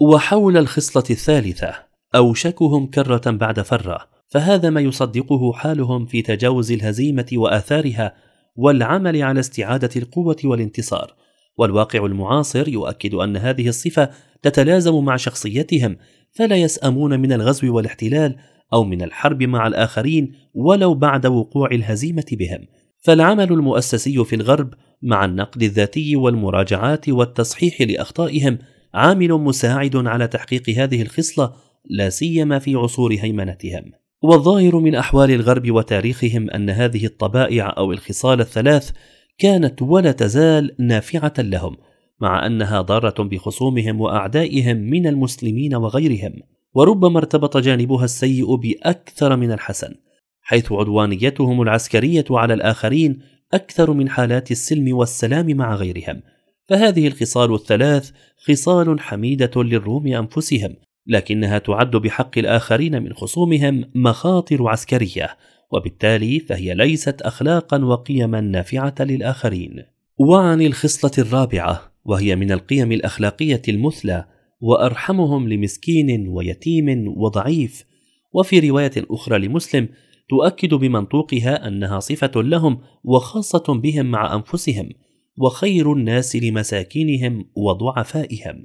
وحول 0.01 0.57
الخصلة 0.57 1.03
الثالثة 1.09 1.73
أوشكهم 2.15 2.87
كرة 2.87 3.31
بعد 3.31 3.61
فرة 3.61 3.99
فهذا 4.27 4.69
ما 4.69 4.81
يصدقه 4.81 5.53
حالهم 5.53 6.05
في 6.05 6.21
تجاوز 6.21 6.71
الهزيمة 6.71 7.27
وآثارها 7.33 8.15
والعمل 8.55 9.21
على 9.21 9.39
استعادة 9.39 9.89
القوة 9.95 10.37
والانتصار. 10.43 11.15
والواقع 11.57 12.05
المعاصر 12.05 12.67
يؤكد 12.67 13.13
أن 13.13 13.37
هذه 13.37 13.67
الصفة 13.67 14.09
تتلازم 14.41 15.03
مع 15.03 15.15
شخصيتهم 15.15 15.97
فلا 16.31 16.55
يسأمون 16.55 17.19
من 17.19 17.33
الغزو 17.33 17.75
والاحتلال 17.75 18.35
أو 18.73 18.83
من 18.83 19.01
الحرب 19.01 19.43
مع 19.43 19.67
الآخرين 19.67 20.33
ولو 20.53 20.93
بعد 20.93 21.25
وقوع 21.25 21.71
الهزيمة 21.71 22.25
بهم. 22.31 22.67
فالعمل 22.99 23.53
المؤسسي 23.53 24.25
في 24.25 24.35
الغرب 24.35 24.73
مع 25.01 25.25
النقد 25.25 25.63
الذاتي 25.63 26.15
والمراجعات 26.15 27.09
والتصحيح 27.09 27.81
لأخطائهم 27.81 28.57
عامل 28.93 29.31
مساعد 29.33 29.95
على 29.95 30.27
تحقيق 30.27 30.69
هذه 30.69 31.01
الخصلة 31.01 31.53
لا 31.85 32.09
سيما 32.09 32.59
في 32.59 32.75
عصور 32.75 33.13
هيمنتهم. 33.13 33.91
والظاهر 34.21 34.79
من 34.79 34.95
أحوال 34.95 35.31
الغرب 35.31 35.71
وتاريخهم 35.71 36.49
أن 36.49 36.69
هذه 36.69 37.05
الطبائع 37.05 37.73
أو 37.77 37.91
الخصال 37.91 38.41
الثلاث 38.41 38.91
كانت 39.37 39.81
ولا 39.81 40.11
تزال 40.11 40.75
نافعة 40.79 41.33
لهم 41.39 41.77
مع 42.21 42.45
أنها 42.45 42.81
ضارة 42.81 43.23
بخصومهم 43.23 44.01
وأعدائهم 44.01 44.77
من 44.77 45.07
المسلمين 45.07 45.75
وغيرهم. 45.75 46.33
وربما 46.73 47.17
ارتبط 47.17 47.57
جانبها 47.57 48.05
السيء 48.05 48.55
بأكثر 48.55 49.35
من 49.35 49.51
الحسن 49.51 49.95
حيث 50.41 50.71
عدوانيتهم 50.71 51.61
العسكرية 51.61 52.25
على 52.31 52.53
الآخرين 52.53 53.19
أكثر 53.53 53.93
من 53.93 54.09
حالات 54.09 54.51
السلم 54.51 54.95
والسلام 54.95 55.57
مع 55.57 55.75
غيرهم. 55.75 56.21
فهذه 56.65 57.07
الخصال 57.07 57.53
الثلاث 57.53 58.11
خصال 58.47 58.99
حميدة 58.99 59.51
للروم 59.55 60.07
أنفسهم 60.07 60.75
لكنها 61.07 61.57
تعد 61.57 61.91
بحق 61.91 62.37
الآخرين 62.37 63.03
من 63.03 63.13
خصومهم 63.13 63.91
مخاطر 63.95 64.67
عسكرية 64.67 65.37
وبالتالي 65.71 66.39
فهي 66.39 66.73
ليست 66.73 67.21
اخلاقا 67.21 67.85
وقيما 67.85 68.41
نافعة 68.41 68.95
للآخرين. 68.99 69.83
وعن 70.17 70.61
الخصلة 70.61 71.25
الرابعة 71.25 71.91
وهي 72.05 72.35
من 72.35 72.51
القيم 72.51 72.91
الأخلاقية 72.91 73.61
المثلى 73.69 74.25
وأرحمهم 74.61 75.49
لمسكين 75.49 76.27
ويتيم 76.27 77.13
وضعيف. 77.17 77.85
وفي 78.33 78.69
رواية 78.69 78.91
أخرى 78.97 79.37
لمسلم 79.37 79.89
تؤكد 80.29 80.73
بمنطوقها 80.73 81.67
أنها 81.67 81.99
صفة 81.99 82.31
لهم 82.35 82.79
وخاصة 83.03 83.73
بهم 83.73 84.05
مع 84.05 84.35
أنفسهم 84.35 84.89
وخير 85.37 85.93
الناس 85.93 86.35
لمساكينهم 86.35 87.45
وضعفائهم. 87.55 88.63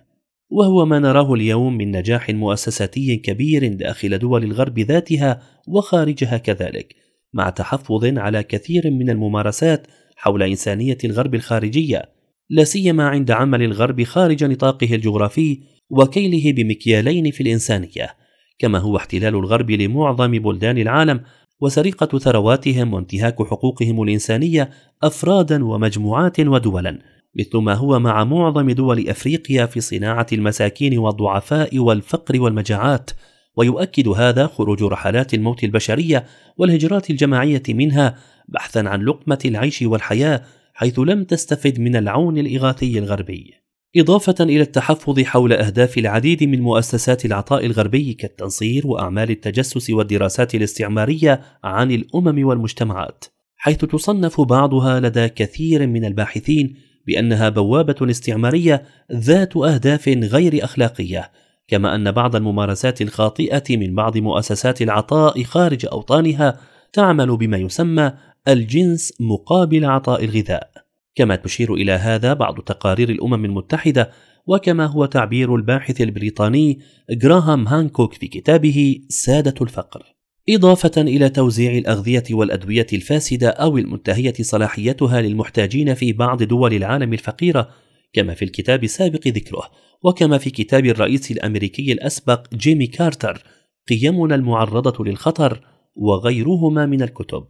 وهو 0.51 0.87
ما 0.87 0.99
نراه 0.99 1.35
اليوم 1.35 1.77
من 1.77 1.91
نجاح 1.91 2.31
مؤسساتي 2.31 3.17
كبير 3.17 3.75
داخل 3.75 4.19
دول 4.19 4.45
الغرب 4.45 4.79
ذاتها 4.79 5.43
وخارجها 5.69 6.39
كذلك 6.39 6.95
مع 7.33 7.51
تحفظ 7.51 8.05
على 8.05 8.43
كثير 8.43 8.83
من 8.91 9.11
الممارسات 9.11 9.87
حول 10.17 10.43
إنسانية 10.43 10.99
الغرب 11.05 11.35
الخارجية 11.35 12.03
لا 12.51 12.65
سيما 12.65 13.09
عند 13.09 13.31
عمل 13.31 13.63
الغرب 13.63 14.03
خارج 14.03 14.45
نطاقه 14.45 14.95
الجغرافي 14.95 15.61
وكيله 15.91 16.53
بمكيالين 16.53 17.31
في 17.31 17.41
الإنسانية 17.41 18.17
كما 18.59 18.79
هو 18.79 18.97
احتلال 18.97 19.35
الغرب 19.35 19.71
لمعظم 19.71 20.39
بلدان 20.39 20.79
العالم 20.79 21.21
وسرقة 21.61 22.19
ثرواتهم 22.19 22.95
وانتهاك 22.95 23.43
حقوقهم 23.43 24.03
الإنسانية 24.03 24.71
أفرادا 25.03 25.65
ومجموعات 25.65 26.41
ودولا 26.41 26.99
مثل 27.39 27.59
ما 27.59 27.75
هو 27.75 27.99
مع 27.99 28.25
معظم 28.25 28.71
دول 28.71 29.09
أفريقيا 29.09 29.67
في 29.67 29.81
صناعة 29.81 30.27
المساكين 30.33 30.99
والضعفاء 30.99 31.79
والفقر 31.79 32.41
والمجاعات 32.41 33.11
ويؤكد 33.57 34.09
هذا 34.09 34.47
خروج 34.47 34.83
رحلات 34.83 35.35
الموت 35.35 35.65
البشرية 35.65 36.25
والهجرات 36.57 37.11
الجماعية 37.11 37.63
منها 37.69 38.19
بحثا 38.49 38.79
عن 38.79 39.03
لقمة 39.03 39.39
العيش 39.45 39.83
والحياة 39.83 40.43
حيث 40.75 40.99
لم 40.99 41.25
تستفد 41.25 41.81
من 41.81 41.97
العون 41.97 42.39
الإغاثي 42.39 42.99
الغربي. 42.99 43.64
إضافة 43.97 44.35
إلى 44.41 44.61
التحفظ 44.61 45.21
حول 45.21 45.53
أهداف 45.53 45.99
العديد 45.99 46.45
من 46.45 46.61
مؤسسات 46.61 47.25
العطاء 47.25 47.67
الغربي 47.67 48.13
كالتنصير 48.13 48.87
وأعمال 48.87 49.31
التجسس 49.31 49.91
والدراسات 49.91 50.55
الاستعمارية 50.55 51.41
عن 51.65 51.91
الأمم 51.91 52.47
والمجتمعات، 52.47 53.25
حيث 53.57 53.85
تصنف 53.85 54.41
بعضها 54.41 55.01
لدى 55.01 55.29
كثير 55.29 55.87
من 55.87 56.05
الباحثين 56.05 56.77
بأنها 57.07 57.49
بوابة 57.49 58.11
استعمارية 58.11 58.83
ذات 59.13 59.57
أهداف 59.57 60.09
غير 60.09 60.65
أخلاقية، 60.65 61.31
كما 61.69 61.95
أن 61.95 62.13
بعض 62.13 62.37
الممارسات 62.37 63.03
الخاطئة 63.03 63.77
من 63.77 63.95
بعض 63.95 64.19
مؤسسات 64.19 64.83
العطاء 64.83 65.43
خارج 65.43 65.87
أوطانها 65.87 66.61
تعمل 66.93 67.37
بما 67.37 67.57
يسمى 67.57 68.13
الجنس 68.49 69.13
مقابل 69.21 69.85
عطاء 69.85 70.25
الغذاء. 70.25 70.84
كما 71.15 71.37
تشير 71.37 71.75
إلى 71.75 71.93
هذا 71.93 72.33
بعض 72.33 72.61
تقارير 72.61 73.09
الأمم 73.09 73.45
المتحدة 73.45 74.11
وكما 74.47 74.87
هو 74.87 75.05
تعبير 75.05 75.57
الباحث 75.57 76.01
البريطاني 76.01 76.79
جراهام 77.11 77.69
هانكوك 77.69 78.15
في 78.15 78.27
كتابه 78.27 79.01
سادة 79.09 79.55
الفقر. 79.63 80.15
إضافة 80.51 81.03
إلى 81.03 81.29
توزيع 81.29 81.79
الأغذية 81.79 82.25
والأدوية 82.31 82.87
الفاسدة 82.93 83.49
أو 83.49 83.79
المنتهية 83.79 84.35
صلاحيتها 84.41 85.23
للمحتاجين 85.23 85.95
في 85.95 86.13
بعض 86.13 86.43
دول 86.43 86.75
العالم 86.75 87.13
الفقيرة 87.13 87.69
كما 88.13 88.35
في 88.35 88.45
الكتاب 88.45 88.85
السابق 88.85 89.29
ذكره 89.29 89.71
وكما 90.03 90.39
في 90.39 90.51
كتاب 90.51 90.87
الرئيس 90.87 91.31
الأمريكي 91.31 91.93
الأسبق 91.93 92.55
جيمي 92.55 92.87
كارتر 92.87 93.45
قيمنا 93.89 94.35
المعرضة 94.35 95.05
للخطر 95.05 95.61
وغيرهما 95.95 96.87
من 96.87 97.03
الكتب. 97.03 97.45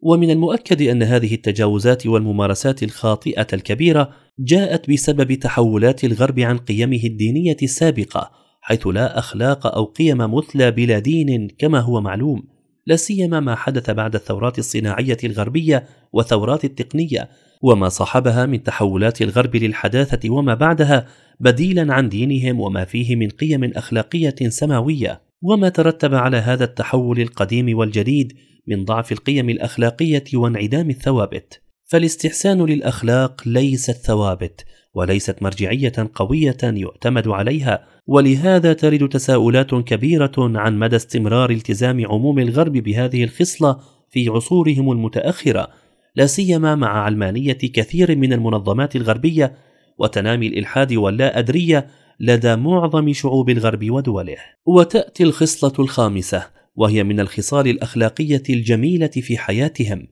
ومن 0.00 0.30
المؤكد 0.30 0.82
أن 0.82 1.02
هذه 1.02 1.34
التجاوزات 1.34 2.06
والممارسات 2.06 2.82
الخاطئة 2.82 3.46
الكبيرة 3.52 4.10
جاءت 4.38 4.90
بسبب 4.90 5.34
تحولات 5.34 6.04
الغرب 6.04 6.40
عن 6.40 6.58
قيمه 6.58 7.00
الدينية 7.04 7.56
السابقة 7.62 8.30
حيث 8.60 8.86
لا 8.86 9.18
أخلاق 9.18 9.66
أو 9.66 9.84
قيم 9.84 10.18
مثلى 10.34 10.70
بلا 10.70 10.98
دين 10.98 11.48
كما 11.58 11.80
هو 11.80 12.00
معلوم 12.00 12.42
لا 12.86 12.96
سيما 12.96 13.40
ما 13.40 13.54
حدث 13.54 13.90
بعد 13.90 14.14
الثورات 14.14 14.58
الصناعية 14.58 15.16
الغربية 15.24 15.86
والثورات 16.12 16.64
التقنية 16.64 17.28
وما 17.62 17.88
صاحبها 17.88 18.46
من 18.46 18.62
تحولات 18.62 19.22
الغرب 19.22 19.56
للحداثة 19.56 20.30
وما 20.30 20.54
بعدها 20.54 21.06
بديلا 21.40 21.94
عن 21.94 22.08
دينهم 22.08 22.60
وما 22.60 22.84
فيه 22.84 23.16
من 23.16 23.28
قيم 23.28 23.64
أخلاقية 23.64 24.34
سماوية. 24.48 25.20
وما 25.42 25.68
ترتب 25.68 26.14
على 26.14 26.36
هذا 26.36 26.64
التحول 26.64 27.20
القديم 27.20 27.78
والجديد 27.78 28.32
من 28.66 28.84
ضعف 28.84 29.12
القيم 29.12 29.50
الأخلاقية 29.50 30.24
وانعدام 30.34 30.90
الثوابت. 30.90 31.62
فالاستحسان 31.84 32.66
للأخلاق 32.66 33.42
ليست 33.46 33.96
ثوابت 33.96 34.64
وليست 34.94 35.42
مرجعية 35.42 35.92
قوية 36.14 36.56
يعتمد 36.62 37.28
عليها. 37.28 37.86
ولهذا 38.06 38.72
ترد 38.72 39.08
تساؤلات 39.08 39.74
كبيرة 39.74 40.32
عن 40.38 40.78
مدى 40.78 40.96
استمرار 40.96 41.50
التزام 41.50 42.06
عموم 42.06 42.38
الغرب 42.38 42.72
بهذه 42.72 43.24
الخصلة 43.24 43.80
في 44.10 44.28
عصورهم 44.28 44.92
المتأخرة. 44.92 45.68
لا 46.16 46.26
سيما 46.26 46.74
مع 46.74 46.88
علمانية 46.88 47.52
كثير 47.52 48.16
من 48.16 48.32
المنظمات 48.32 48.96
الغربية 48.96 49.56
وتنامي 49.98 50.46
الإلحاد 50.46 50.92
واللا 50.92 51.38
أدرية 51.38 51.86
لدى 52.20 52.56
معظم 52.56 53.12
شعوب 53.12 53.50
الغرب 53.50 53.90
ودوله. 53.90 54.36
وتأتي 54.66 55.22
الخصلة 55.22 55.72
الخامسة 55.78 56.46
وهي 56.76 57.04
من 57.04 57.20
الخصال 57.20 57.68
الأخلاقية 57.68 58.42
الجميلة 58.50 59.06
في 59.06 59.38
حياتهم 59.38 60.06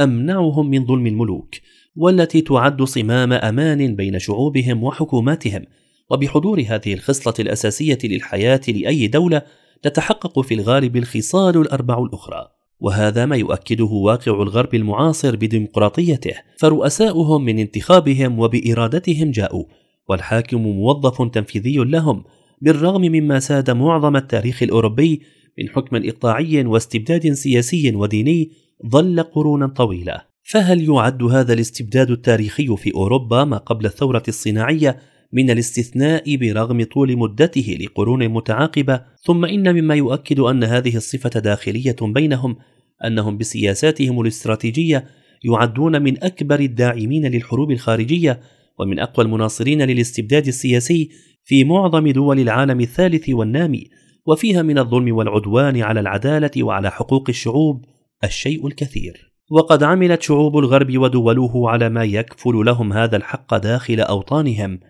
أمنعهم 0.00 0.70
من 0.70 0.86
ظلم 0.86 1.06
الملوك 1.06 1.54
والتي 1.96 2.40
تعد 2.40 2.82
صمام 2.82 3.32
أمان 3.32 3.96
بين 3.96 4.18
شعوبهم 4.18 4.84
وحكوماتهم. 4.84 5.64
وبحضور 6.10 6.60
هذه 6.60 6.94
الخصلة 6.94 7.34
الأساسية 7.40 7.98
للحياة 8.04 8.60
لأي 8.68 9.06
دولة 9.06 9.42
تتحقق 9.82 10.40
في 10.40 10.54
الغالب 10.54 10.96
الخصال 10.96 11.56
الأربع 11.56 11.98
الأخرى. 11.98 12.46
وهذا 12.80 13.26
ما 13.26 13.36
يؤكده 13.36 13.84
واقع 13.84 14.42
الغرب 14.42 14.74
المعاصر 14.74 15.36
بديمقراطيته. 15.36 16.34
فرؤساؤهم 16.58 17.44
من 17.44 17.58
انتخابهم 17.58 18.38
وبإرادتهم 18.38 19.30
جاءوا 19.30 19.64
والحاكم 20.08 20.58
موظف 20.58 21.22
تنفيذي 21.22 21.76
لهم 21.76 22.24
بالرغم 22.60 23.00
مما 23.00 23.40
ساد 23.40 23.70
معظم 23.70 24.16
التاريخ 24.16 24.62
الأوروبي 24.62 25.22
من 25.58 25.68
حكم 25.68 25.96
إقطاعي 25.96 26.64
واستبداد 26.64 27.32
سياسي 27.32 27.96
وديني 27.96 28.50
ظل 28.86 29.22
قرونا 29.22 29.66
طويله 29.66 30.20
فهل 30.42 30.88
يعد 30.88 31.22
هذا 31.22 31.52
الاستبداد 31.52 32.10
التاريخي 32.10 32.76
في 32.76 32.94
أوروبا 32.94 33.44
ما 33.44 33.56
قبل 33.56 33.86
الثورة 33.86 34.22
الصناعية 34.28 34.98
من 35.32 35.50
الاستثناء 35.50 36.36
برغم 36.36 36.82
طول 36.82 37.16
مدته 37.16 37.76
لقرون 37.80 38.28
متعاقبة؟ 38.28 39.00
ثم 39.22 39.44
إن 39.44 39.74
مما 39.74 39.94
يؤكد 39.94 40.40
أن 40.40 40.64
هذه 40.64 40.96
الصفة 40.96 41.40
داخلية 41.40 41.96
بينهم 42.02 42.56
أنهم 43.04 43.38
بسياساتهم 43.38 44.20
الاستراتيجية 44.20 45.04
يعدون 45.44 46.02
من 46.02 46.24
أكبر 46.24 46.60
الداعمين 46.60 47.26
للحروب 47.26 47.70
الخارجية 47.70 48.40
ومن 48.78 48.98
أقوى 48.98 49.26
المناصرين 49.26 49.82
للاستبداد 49.82 50.46
السياسي 50.46 51.10
في 51.44 51.64
معظم 51.64 52.08
دول 52.08 52.40
العالم 52.40 52.80
الثالث 52.80 53.28
والنامي. 53.28 53.90
وفيها 54.26 54.62
من 54.62 54.78
الظلم 54.78 55.16
والعدوان 55.16 55.82
على 55.82 56.00
العدالة 56.00 56.62
وعلى 56.62 56.90
حقوق 56.90 57.24
الشعوب 57.28 57.84
الشيء 58.24 58.66
الكثير. 58.66 59.34
وقد 59.50 59.82
عملت 59.82 60.22
شعوب 60.22 60.58
الغرب 60.58 60.98
ودوله 60.98 61.70
على 61.70 61.88
ما 61.88 62.04
يكفل 62.04 62.64
لهم 62.64 62.92
هذا 62.92 63.16
الحق 63.16 63.56
داخل 63.56 64.00
أوطانهم 64.00 64.80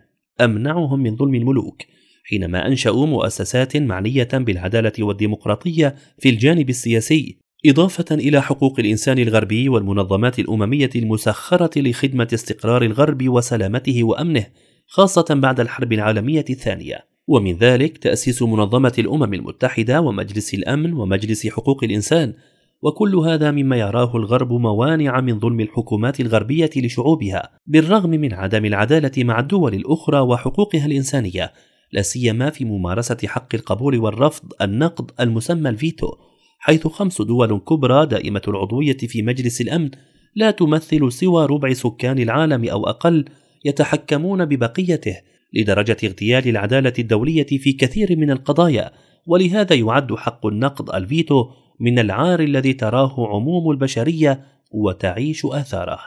أمنعهم 0.40 1.00
من 1.00 1.16
ظلم 1.16 1.34
الملوك 1.34 1.82
حينما 2.24 2.66
أنشأوا 2.66 3.06
مؤسسات 3.06 3.76
معنية 3.76 4.28
بالعدالة 4.32 4.92
والديمقراطية 4.98 5.94
في 6.18 6.28
الجانب 6.28 6.68
السياسي 6.68 7.38
إضافة 7.66 8.14
إلى 8.14 8.42
حقوق 8.42 8.80
الإنسان 8.80 9.18
الغربي 9.18 9.68
والمنظمات 9.68 10.38
الأممية 10.38 10.90
المسخرة 10.96 11.70
لخدمة 11.80 12.28
استقرار 12.34 12.82
الغرب 12.82 13.28
وسلامته 13.28 14.04
وأمنه 14.04 14.46
خاصة 14.86 15.26
بعد 15.30 15.60
الحرب 15.60 15.92
العالمية 15.92 16.44
الثانية. 16.50 17.13
ومن 17.26 17.56
ذلك 17.56 17.98
تأسيس 17.98 18.42
منظمة 18.42 18.92
الأمم 18.98 19.34
المتحدة 19.34 20.00
ومجلس 20.00 20.54
الأمن 20.54 20.92
ومجلس 20.92 21.46
حقوق 21.46 21.84
الإنسان 21.84 22.34
وكل 22.82 23.16
هذا 23.16 23.50
مما 23.50 23.76
يراه 23.76 24.16
الغرب 24.16 24.52
موانع 24.52 25.20
من 25.20 25.40
ظلم 25.40 25.60
الحكومات 25.60 26.20
الغربية 26.20 26.70
لشعوبها 26.76 27.50
بالرغم 27.66 28.10
من 28.10 28.34
عدم 28.34 28.64
العدالة 28.64 29.24
مع 29.24 29.40
الدول 29.40 29.74
الأخرى 29.74 30.20
وحقوقها 30.20 30.86
الإنسانية 30.86 31.52
لا 31.92 32.02
سيما 32.02 32.50
في 32.50 32.64
ممارسة 32.64 33.16
حق 33.24 33.54
القبول 33.54 33.98
والرفض 33.98 34.52
النقض 34.62 35.10
المسمى 35.20 35.68
الفيتو 35.68 36.12
حيث 36.58 36.86
خمس 36.86 37.22
دول 37.22 37.58
كبرى 37.58 38.06
دائمة 38.06 38.42
العضوية 38.48 38.96
في 38.96 39.22
مجلس 39.22 39.60
الأمن 39.60 39.90
لا 40.34 40.50
تمثل 40.50 41.12
سوى 41.12 41.46
ربع 41.46 41.72
سكان 41.72 42.18
العالم 42.18 42.68
أو 42.68 42.86
أقل 42.86 43.24
يتحكمون 43.64 44.44
ببقيته 44.44 45.16
لدرجة 45.54 45.96
اغتيال 46.04 46.48
العدالة 46.48 46.92
الدولية 46.98 47.46
في 47.46 47.72
كثير 47.72 48.16
من 48.16 48.30
القضايا 48.30 48.92
ولهذا 49.26 49.76
يعد 49.76 50.14
حق 50.14 50.46
النقض 50.46 50.94
الفيتو 50.94 51.50
من 51.80 51.98
العار 51.98 52.40
الذي 52.40 52.72
تراه 52.72 53.14
عموم 53.18 53.70
البشرية 53.70 54.46
وتعيش 54.70 55.46
آثاره. 55.46 56.00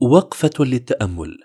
وقفة 0.00 0.64
للتأمل 0.64 1.38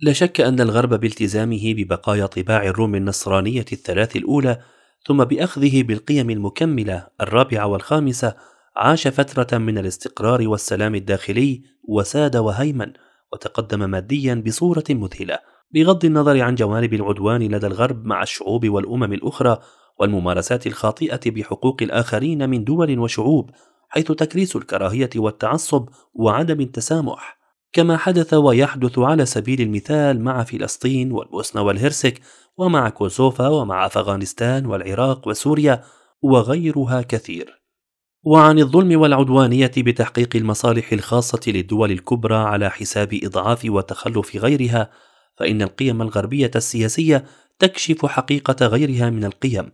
لا 0.00 0.12
شك 0.12 0.40
أن 0.40 0.60
الغرب 0.60 0.94
بالتزامه 0.94 1.74
ببقايا 1.74 2.26
طباع 2.26 2.62
الروم 2.62 2.94
النصرانية 2.94 3.64
الثلاث 3.72 4.16
الأولى 4.16 4.62
ثم 5.06 5.24
بأخذه 5.24 5.82
بالقيم 5.82 6.30
المكملة 6.30 7.06
الرابعة 7.20 7.66
والخامسة 7.66 8.36
عاش 8.76 9.08
فترة 9.08 9.58
من 9.58 9.78
الاستقرار 9.78 10.48
والسلام 10.48 10.94
الداخلي 10.94 11.62
وساد 11.88 12.36
وهيمن 12.36 12.92
وتقدم 13.32 13.90
ماديا 13.90 14.42
بصورة 14.46 14.84
مذهلة 14.90 15.38
بغض 15.74 16.04
النظر 16.04 16.40
عن 16.40 16.54
جوانب 16.54 16.94
العدوان 16.94 17.42
لدى 17.42 17.66
الغرب 17.66 18.04
مع 18.04 18.22
الشعوب 18.22 18.68
والأمم 18.68 19.12
الأخرى 19.12 19.58
والممارسات 20.00 20.66
الخاطئة 20.66 21.30
بحقوق 21.30 21.76
الآخرين 21.82 22.50
من 22.50 22.64
دول 22.64 22.98
وشعوب 22.98 23.50
حيث 23.88 24.12
تكريس 24.12 24.56
الكراهية 24.56 25.10
والتعصب 25.16 25.88
وعدم 26.14 26.60
التسامح. 26.60 27.40
كما 27.72 27.96
حدث 27.96 28.34
ويحدث 28.34 28.98
على 28.98 29.26
سبيل 29.26 29.60
المثال 29.60 30.20
مع 30.20 30.44
فلسطين 30.44 31.12
والبوسنة 31.12 31.62
والهرسك 31.62 32.20
ومع 32.56 32.88
كوسوفا 32.88 33.48
ومع 33.48 33.86
أفغانستان 33.86 34.66
والعراق 34.66 35.28
وسوريا 35.28 35.82
وغيرها 36.22 37.02
كثير. 37.02 37.59
وعن 38.22 38.58
الظلم 38.58 39.00
والعدوانية 39.00 39.70
بتحقيق 39.76 40.36
المصالح 40.36 40.92
الخاصة 40.92 41.40
للدول 41.46 41.90
الكبرى 41.90 42.36
على 42.36 42.70
حساب 42.70 43.18
إضعاف 43.22 43.64
وتخلف 43.64 44.36
غيرها 44.36 44.90
فإن 45.36 45.62
القيم 45.62 46.02
الغربية 46.02 46.50
السياسية 46.56 47.24
تكشف 47.58 48.06
حقيقة 48.06 48.66
غيرها 48.66 49.10
من 49.10 49.24
القيم. 49.24 49.72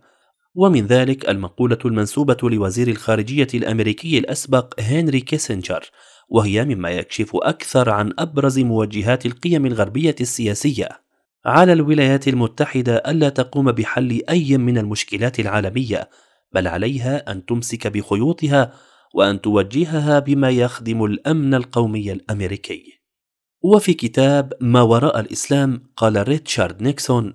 ومن 0.55 0.85
ذلك 0.85 1.29
المقولة 1.29 1.77
المنسوبة 1.85 2.37
لوزير 2.43 2.87
الخارجية 2.87 3.47
الأمريكي 3.53 4.17
الأسبق 4.17 4.73
هنري 4.79 5.19
كيسنجر 5.19 5.89
وهي 6.29 6.65
مما 6.65 6.89
يكشف 6.89 7.31
أكثر 7.35 7.89
عن 7.89 8.13
أبرز 8.19 8.59
موجهات 8.59 9.25
القيم 9.25 9.65
الغربية 9.65 10.15
السياسية. 10.21 10.89
على 11.45 11.73
الولايات 11.73 12.27
المتحدة 12.27 12.95
ألا 12.95 13.29
تقوم 13.29 13.71
بحل 13.71 14.21
أي 14.29 14.57
من 14.57 14.77
المشكلات 14.77 15.39
العالمية 15.39 16.09
بل 16.51 16.67
عليها 16.67 17.31
أن 17.31 17.45
تمسك 17.45 17.87
بخيوطها 17.87 18.73
وأن 19.13 19.41
توجهها 19.41 20.19
بما 20.19 20.49
يخدم 20.49 21.05
الأمن 21.05 21.53
القومي 21.53 22.11
الأمريكي. 22.11 22.97
وفي 23.61 23.93
كتاب 23.93 24.53
ما 24.61 24.81
وراء 24.81 25.19
الإسلام 25.19 25.83
قال 25.97 26.27
ريتشارد 26.27 26.81
نيكسون 26.81 27.33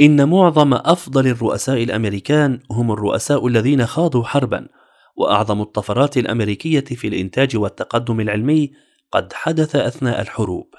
إن 0.00 0.28
معظم 0.28 0.74
أفضل 0.74 1.26
الرؤساء 1.26 1.82
الأمريكان 1.82 2.60
هم 2.70 2.92
الرؤساء 2.92 3.46
الذين 3.46 3.86
خاضوا 3.86 4.24
حربا 4.24 4.68
وأعظم 5.16 5.60
الطفرات 5.60 6.16
الأمريكية 6.16 6.80
في 6.84 7.08
الإنتاج 7.08 7.56
والتقدم 7.56 8.20
العلمي 8.20 8.72
قد 9.12 9.32
حدث 9.32 9.76
أثناء 9.76 10.20
الحروب. 10.20 10.74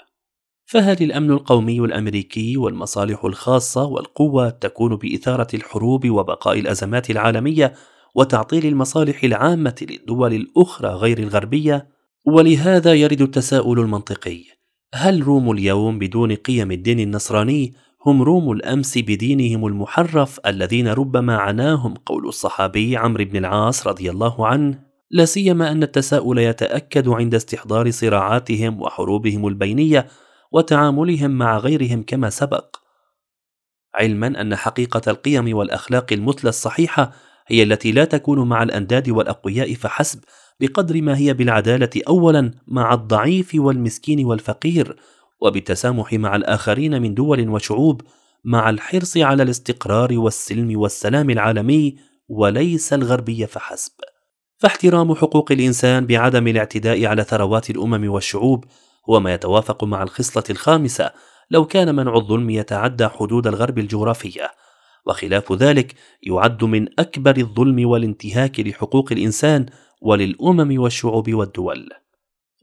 فهل 0.66 1.04
الأمن 1.04 1.32
القومي 1.32 1.80
الأمريكي 1.80 2.58
والمصالح 2.58 3.26
الخاصة 3.26 3.86
والقوة 3.86 4.50
تكون 4.50 4.96
بإثارة 4.96 5.48
الحروب 5.54 6.10
وبقاء 6.10 6.60
الأزمات 6.60 7.10
العالمية 7.10 7.74
وتعطيل 8.16 8.66
المصالح 8.66 9.24
العامة 9.24 9.86
للدول 9.90 10.34
الأخرى 10.34 10.90
غير 10.90 11.20
الغربية؟ 11.20 11.88
ولهذا 12.26 12.94
يرد 12.94 13.22
التساؤل 13.22 13.80
المنطقي 13.80 14.44
هل 14.94 15.24
روم 15.24 15.52
اليوم 15.52 16.00
بدون 16.00 16.36
قيم 16.36 16.72
الدين 16.72 17.00
النصراني 17.00 17.74
هم 18.06 18.22
روم 18.22 18.52
الأمس 18.52 18.98
بدينهم 18.98 19.66
المحرف 19.66 20.40
الذين 20.46 20.88
ربما 20.88 21.38
عناهم 21.38 21.94
قول 21.94 22.28
الصحابي 22.28 22.98
عمرو 22.98 23.26
بن 23.26 23.38
العاص 23.38 23.88
رضي 23.88 24.12
الله 24.12 24.48
عنه؟ 24.48 24.80
لا 25.12 25.26
سيما 25.26 25.72
أن 25.72 25.84
التساؤل 25.84 26.38
يتأكد 26.38 27.08
عند 27.08 27.36
استحضار 27.36 27.92
صراعاتهم 27.92 28.82
وحروبهم 28.82 29.48
البينية 29.48 30.08
وتعاملهم 30.54 31.32
مع 31.32 31.58
غيرهم 31.58 32.04
كما 32.04 32.30
سبق. 32.30 32.76
علما 33.96 34.42
أن 34.42 34.56
حقيقة 34.56 35.02
القيم 35.08 35.58
والأخلاق 35.58 36.14
المثلى 36.14 36.50
الصحيحة 36.50 37.12
هي 37.48 37.64
التي 37.64 37.92
لا 37.92 38.06
تكون 38.06 38.50
مع 38.50 38.64
الأنداد 38.64 39.10
والأقوياء 39.10 39.74
فحسب 39.74 40.20
بقدر 40.60 41.02
ما 41.02 41.18
هي 41.18 41.34
بالعدالة 41.34 41.90
اولا 42.08 42.52
مع 42.68 42.94
الضعيف 42.94 43.52
والمسكين 43.56 44.26
والفقير 44.26 44.96
وبالتسامح 45.42 46.14
مع 46.14 46.36
الآخرين 46.36 47.02
من 47.02 47.14
دول 47.14 47.50
وشعوب 47.50 48.02
مع 48.44 48.70
الحرص 48.70 49.18
على 49.18 49.44
الاستقرار 49.44 50.20
والسلم 50.20 50.80
والسلام 50.80 51.30
العالمي 51.30 51.96
وليس 52.28 52.94
الغربي 52.94 53.48
فحسب. 53.48 53.92
فاحترام 54.58 55.16
حقوق 55.16 55.52
الإنسان 55.52 56.06
بعدم 56.06 56.48
الاعتداء 56.48 57.06
على 57.06 57.24
ثروات 57.24 57.70
الأمم 57.70 58.10
والشعوب 58.10 58.66
هو 59.10 59.20
ما 59.20 59.34
يتوافق 59.34 59.84
مع 59.84 60.04
الخصلة 60.04 60.44
الخامسة 60.50 61.12
لو 61.52 61.66
كان 61.66 61.96
منع 61.96 62.16
الظلم 62.16 62.50
يتعدى 62.50 63.08
حدود 63.08 63.48
الغرب 63.48 63.80
الجغرافية. 63.80 64.52
وخلاف 65.08 65.54
ذلك 65.54 65.96
يعد 66.24 66.64
من 66.64 67.00
أكبر 67.00 67.38
الظلم 67.38 67.90
والانتهاك 67.90 68.60
لحقوق 68.60 69.12
الإنسان 69.12 69.66
وللأمم 70.02 70.82
والشعوب 70.82 71.34
والدول. 71.34 71.90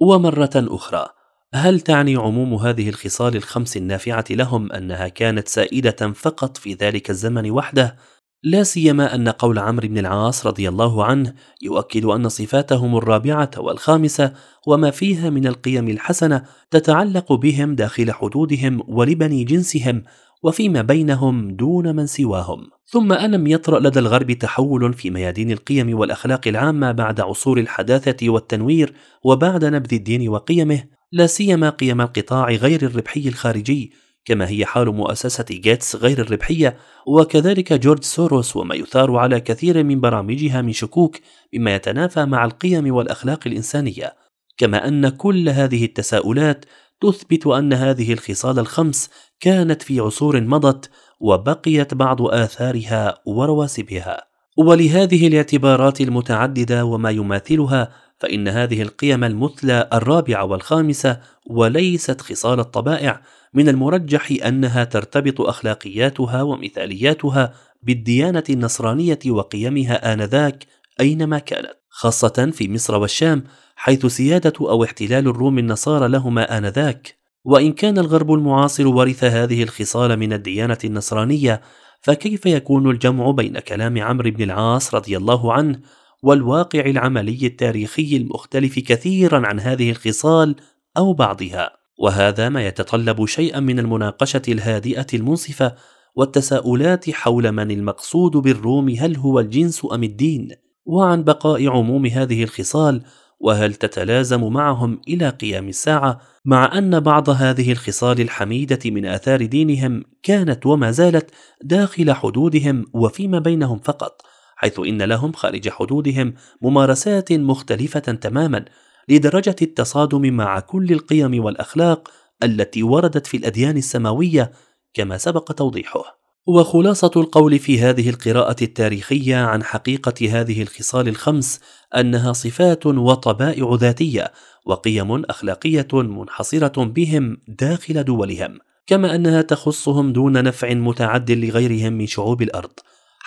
ومرة 0.01 0.51
أخرى 0.57 1.09
هل 1.55 1.81
تعني 1.81 2.17
عموم 2.17 2.55
هذه 2.55 2.89
الخصال 2.89 3.37
الخمس 3.37 3.77
النافعة 3.77 4.25
لهم 4.31 4.73
أنها 4.73 5.09
كانت 5.09 5.49
سائدة 5.49 6.13
فقط 6.13 6.57
في 6.57 6.75
ذلك 6.75 7.11
الزمن 7.11 7.51
وحده؟ 7.51 7.97
لا 8.43 8.63
سيما 8.63 9.15
أن 9.15 9.29
قول 9.29 9.59
عمرو 9.59 9.89
بن 9.89 9.99
العاص 9.99 10.47
رضي 10.47 10.69
الله 10.69 11.05
عنه 11.05 11.35
يؤكد 11.63 12.05
أن 12.05 12.29
صفاتهم 12.29 12.97
الرابعة 12.97 13.51
والخامسة 13.59 14.33
وما 14.67 14.91
فيها 14.91 15.31
من 15.31 15.47
القيم 15.47 15.89
الحسنة 15.89 16.45
تتعلق 16.71 17.33
بهم 17.33 17.75
داخل 17.75 18.13
حدودهم 18.13 18.83
ولبني 18.89 19.45
جنسهم 19.45 20.03
وفيما 20.43 20.83
بينهم 20.83 21.57
دون 21.57 21.97
من 21.97 22.07
سواهم. 22.07 22.67
ثم 22.87 23.13
ألم 23.13 23.47
يطرأ 23.47 23.81
لدى 23.81 23.99
الغرب 23.99 24.33
تحول 24.33 24.93
في 24.93 25.11
ميادين 25.11 25.51
القيم 25.51 25.99
والأخلاق 25.99 26.49
العامة 26.49 26.93
بعد 26.93 27.21
عصور 27.21 27.59
الحداثة 27.59 28.31
والتنوير 28.31 28.95
وبعد 29.25 29.65
نبذ 29.65 29.95
الدين 29.95 30.29
وقيمه 30.29 30.85
لا 31.13 31.27
سيما 31.27 31.71
قيم 31.71 32.01
القطاع 32.01 32.51
غير 32.51 32.83
الربحي 32.83 33.29
الخارجي 33.29 33.93
كما 34.25 34.49
هي 34.49 34.67
حال 34.67 34.89
مؤسسة 34.95 35.45
جيتس 35.51 35.97
غير 35.97 36.21
الربحية 36.21 36.77
وكذلك 37.07 37.73
جورج 37.73 38.05
سوروس 38.05 38.57
وما 38.57 38.75
يثار 38.75 39.17
على 39.17 39.41
كثير 39.41 39.85
من 39.85 40.01
برامجها 40.01 40.63
من 40.63 40.73
شكوك 40.73 41.17
مما 41.55 41.75
يتنافى 41.75 42.25
مع 42.25 42.45
القيم 42.45 42.95
والأخلاق 42.95 43.41
الإنسانية. 43.47 44.15
كما 44.59 44.89
أن 44.89 45.09
كل 45.09 45.49
هذه 45.49 45.85
التساؤلات 45.85 46.65
تثبت 47.01 47.47
أن 47.47 47.73
هذه 47.73 48.13
الخصال 48.13 48.59
الخمس 48.59 49.11
كانت 49.41 49.83
في 49.83 50.01
عصور 50.01 50.41
مضت 50.41 50.91
وبقيت 51.21 51.95
بعض 51.95 52.23
آثارها 52.23 53.19
ورواسبها. 53.27 54.31
ولهذه 54.59 55.27
الاعتبارات 55.27 56.01
المتعددة 56.01 56.85
وما 56.85 57.11
يماثلها 57.11 57.93
فإن 58.21 58.49
هذه 58.49 58.83
القيم 58.83 59.25
المثلى 59.25 59.89
الرابعة 59.93 60.45
والخامسة 60.45 61.21
وليست 61.47 62.21
خصال 62.21 62.61
الطبائع 62.61 63.23
من 63.55 63.69
المرجح 63.69 64.33
أنها 64.47 64.85
ترتبط 64.85 65.41
أخلاقياتها 65.41 66.43
ومثالياتها 66.43 67.55
بالديانة 67.83 68.45
النصرانية 68.51 69.19
وقيمها 69.27 70.13
آنذاك 70.13 70.67
أينما 71.01 71.39
كانت. 71.39 71.81
خاصة 71.93 72.51
في 72.53 72.69
مصر 72.69 72.97
والشام 72.97 73.45
حيث 73.77 74.07
سيادة 74.07 74.53
أو 74.61 74.85
احتلال 74.85 75.29
الروم 75.29 75.59
النصارى 75.59 76.09
لهما 76.09 76.59
آنذاك. 76.59 77.19
وإن 77.45 77.73
كان 77.73 77.99
الغرب 77.99 78.33
المعاصر 78.33 78.87
ورث 78.87 79.25
هذه 79.25 79.63
الخصال 79.63 80.17
من 80.17 80.33
الديانة 80.33 80.79
النصرانية 80.85 81.61
فكيف 82.01 82.47
يكون 82.47 82.91
الجمع 82.91 83.31
بين 83.31 83.59
كلام 83.59 84.03
عمرو 84.03 84.31
بن 84.31 84.43
العاص 84.43 84.95
رضي 84.95 85.17
الله 85.17 85.53
عنه 85.53 85.81
والواقع 86.23 86.81
العملي 86.81 87.47
التاريخي 87.47 88.17
المختلف 88.17 88.79
كثيرا 88.79 89.47
عن 89.47 89.61
هذه 89.61 89.91
الخصال 89.91 90.57
أو 90.97 91.13
بعضها. 91.13 91.71
وهذا 91.99 92.49
ما 92.49 92.67
يتطلب 92.67 93.27
شيئا 93.27 93.61
من 93.61 93.79
المناقشة 93.79 94.43
الهادئة 94.49 95.07
المنصفة 95.15 95.75
والتساؤلات 96.17 97.11
حول 97.11 97.53
من 97.53 97.71
المقصود 97.71 98.33
بالروم 98.33 98.89
هل 98.89 99.17
هو 99.17 99.41
الجنس 99.41 99.87
أم 99.93 100.05
الدين؟ 100.05 100.49
وعن 100.87 101.25
بقاء 101.25 101.69
عموم 101.69 102.07
هذه 102.07 102.45
الخصال 102.45 103.03
وهل 103.41 103.75
تتلازم 103.75 104.53
معهم 104.53 105.01
إلى 105.09 105.29
قيام 105.29 105.69
الساعة 105.69 106.21
مع 106.45 106.79
أن 106.79 107.01
بعض 107.01 107.31
هذه 107.31 107.73
الخصال 107.73 108.21
الحميدة 108.21 108.79
من 108.85 109.07
آثار 109.07 109.47
دينهم 109.47 110.05
كانت 110.23 110.67
وما 110.67 110.91
زالت 110.91 111.31
داخل 111.63 112.13
حدودهم 112.13 112.87
وفيما 112.95 113.39
بينهم 113.39 113.79
فقط 113.79 114.23
حيث 114.61 114.79
إن 114.79 115.03
لهم 115.03 115.33
خارج 115.33 115.69
حدودهم 115.69 116.35
ممارسات 116.63 117.33
مختلفة 117.33 118.01
تماما 118.01 118.65
لدرجة 119.09 119.57
التصادم 119.63 120.33
مع 120.33 120.61
كل 120.61 120.93
القيم 120.93 121.45
والأخلاق 121.45 122.11
التي 122.43 122.83
وردت 122.83 123.27
في 123.27 123.37
الأديان 123.37 123.77
السماوية 123.77 124.53
كما 124.95 125.19
سبق 125.19 125.53
توضيحه. 125.53 126.21
وخلاصة 126.47 127.11
القول 127.17 127.59
في 127.59 127.81
هذه 127.81 128.11
القراءة 128.11 128.57
التاريخية 128.63 129.37
عن 129.37 129.63
حقيقة 129.63 130.41
هذه 130.41 130.63
الخصال 130.63 131.09
الخمس 131.09 131.61
أنها 131.97 132.33
صفات 132.33 132.87
وطبائع 132.87 133.77
ذاتية 133.81 134.33
وقيم 134.67 135.25
أخلاقية 135.25 135.89
منحصرة 135.93 136.85
بهم 136.85 137.37
داخل 137.49 138.05
دولهم 138.05 138.59
كما 138.87 139.15
أنها 139.15 139.43
تخصهم 139.43 140.13
دون 140.13 140.45
نفع 140.45 140.75
متعد 140.75 141.31
لغيرهم 141.31 141.93
من 141.93 142.07
شعوب 142.07 142.43
الأرض. 142.43 142.73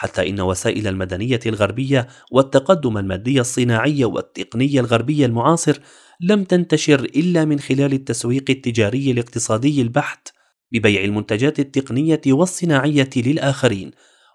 حتى 0.03 0.29
إن 0.29 0.41
وسائل 0.41 0.87
المدنية 0.87 1.39
الغربية 1.45 2.07
والتقدم 2.31 2.97
المادي 2.97 3.39
الصناعي 3.41 4.05
والتقني 4.05 4.79
الغربي 4.79 5.25
المعاصر 5.25 5.79
لم 6.21 6.43
تنتشر 6.43 6.99
إلا 6.99 7.45
من 7.45 7.59
خلال 7.59 7.93
التسويق 7.93 8.45
التجاري 8.49 9.11
الاقتصادي 9.11 9.81
البحت 9.81 10.33
ببيع 10.71 11.03
المنتجات 11.03 11.59
التقنية 11.59 12.21
والصناعية 12.27 13.09
للآخرين 13.15 13.91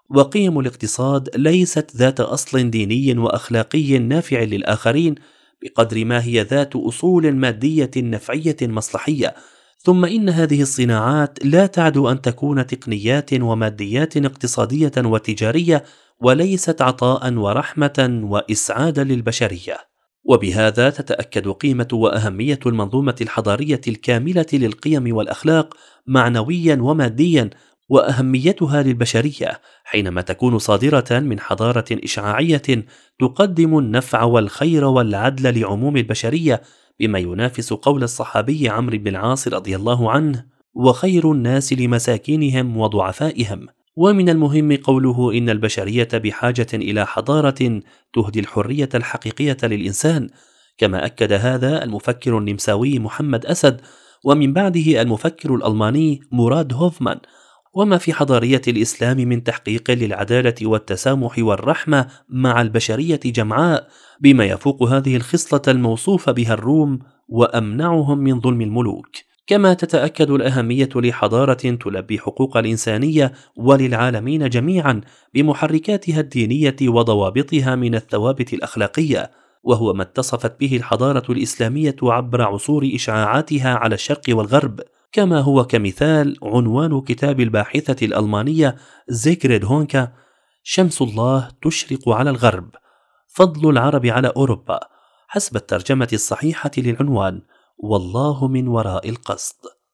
وقيم 0.09 0.59
الاقتصاد 0.59 1.29
ليست 1.35 1.95
ذات 1.95 2.19
أصل 2.19 2.69
ديني 2.69 3.17
وأخلاقي 3.17 3.99
نافع 3.99 4.43
للآخرين 4.43 5.15
بقدر 5.63 6.05
ما 6.05 6.23
هي 6.23 6.41
ذات 6.41 6.75
أصول 6.75 7.35
مادية 7.35 7.91
نفعية 7.97 8.57
مصلحية 8.61 9.35
ثم 9.81 10.05
إن 10.05 10.29
هذه 10.29 10.61
الصناعات 10.61 11.45
لا 11.45 11.65
تعدو 11.65 12.09
أن 12.09 12.21
تكون 12.21 12.65
تقنيات 12.67 13.33
وماديات 13.33 14.17
اقتصادية 14.17 14.91
وتجارية 14.97 15.83
وليست 16.21 16.81
عطاء 16.81 17.33
ورحمة 17.33 18.21
واسعادا 18.23 19.03
للبشرية. 19.03 19.77
وبهذا 20.23 20.89
تتأكد 20.89 21.47
قيمة 21.47 21.87
وأهمية 21.93 22.59
المنظومة 22.65 23.15
الحضارية 23.21 23.81
الكاملة 23.87 24.45
للقيم 24.53 25.15
والأخلاق 25.15 25.73
معنويا 26.07 26.77
وماديا 26.81 27.49
وأهميتها 27.89 28.83
للبشرية 28.83 29.61
حينما 29.83 30.21
تكون 30.21 30.59
صادرة 30.59 31.19
من 31.19 31.39
حضارة 31.39 31.85
إشعاعية 31.91 32.85
تقدم 33.19 33.77
النفع 33.77 34.23
والخير 34.23 34.85
والعدل 34.85 35.59
لعموم 35.59 35.97
البشرية 35.97 36.61
بما 36.99 37.19
ينافس 37.19 37.73
قول 37.73 38.03
الصحابي 38.03 38.69
عمرو 38.69 38.97
بن 38.97 39.07
العاص 39.07 39.47
رضي 39.47 39.75
الله 39.75 40.11
عنه 40.11 40.45
وخير 40.73 41.31
الناس 41.31 41.73
لمساكينهم 41.73 42.77
وضعفائهم. 42.77 43.67
ومن 43.95 44.29
المهم 44.29 44.75
قوله 44.75 45.37
إن 45.37 45.49
البشرية 45.49 46.07
بحاجة 46.13 46.67
إلى 46.73 47.07
حضارة 47.07 47.81
تهدي 48.13 48.39
الحرية 48.39 48.89
الحقيقية 48.95 49.57
للإنسان. 49.63 50.29
كما 50.77 51.05
أكد 51.05 51.33
هذا 51.33 51.83
المفكر 51.83 52.37
النمساوي 52.37 52.99
محمد 52.99 53.45
أسد 53.45 53.81
ومن 54.23 54.53
بعده 54.53 55.01
المفكر 55.01 55.55
الألماني 55.55 56.19
مراد 56.31 56.73
هوفمان. 56.73 57.19
وما 57.73 57.97
في 57.97 58.13
حضارية 58.13 58.61
الإسلام 58.67 59.17
من 59.17 59.43
تحقيق 59.43 59.91
للعدالة 59.91 60.55
والتسامح 60.61 61.39
والرحمة 61.39 62.07
مع 62.29 62.61
البشرية 62.61 63.19
جمعاء 63.25 63.87
بما 64.21 64.45
يفوق 64.45 64.83
هذه 64.83 65.15
الخصلة 65.15 65.61
الموصوف 65.67 66.29
بها 66.29 66.53
الروم 66.53 66.99
وأمنعهم 67.27 68.17
من 68.17 68.41
ظلم 68.41 68.61
الملوك. 68.61 69.07
كما 69.47 69.73
تتأكد 69.73 70.29
الأهمية 70.29 70.89
لحضارة 70.95 71.53
تلبي 71.53 72.19
حقوق 72.19 72.57
الإنسانية 72.57 73.33
وللعالمين 73.55 74.49
جميعا 74.49 75.01
بمحركاتها 75.33 76.19
الدينية 76.19 76.75
وضوابطها 76.81 77.75
من 77.75 77.95
الثوابت 77.95 78.53
الأخلاقية 78.53 79.31
وهو 79.63 79.93
ما 79.93 80.03
اتصفت 80.03 80.59
به 80.59 80.75
الحضارة 80.75 81.31
الإسلامية 81.31 81.95
عبر 82.03 82.41
عصور 82.41 82.89
اشعاعاتها 82.93 83.75
على 83.75 83.95
الشرق 83.95 84.21
والغرب. 84.29 84.79
كما 85.11 85.39
هو 85.39 85.63
كمثال 85.63 86.37
عنوان 86.43 87.01
كتاب 87.01 87.39
الباحثة 87.39 88.05
الألمانية 88.05 88.75
زيكريد 89.07 89.65
هونكا 89.65 90.11
شمس 90.63 91.01
الله 91.01 91.49
تشرق 91.61 92.09
على 92.09 92.29
الغرب 92.29 92.69
فضل 93.27 93.69
العرب 93.69 94.05
على 94.05 94.33
أوروبا 94.35 94.79
حسب 95.27 95.55
الترجمة 95.55 96.07
الصحيحة 96.13 96.71
للعنوان 96.77 97.41
والله 97.77 98.47
من 98.47 98.67
وراء 98.67 99.09
القصد 99.09 99.55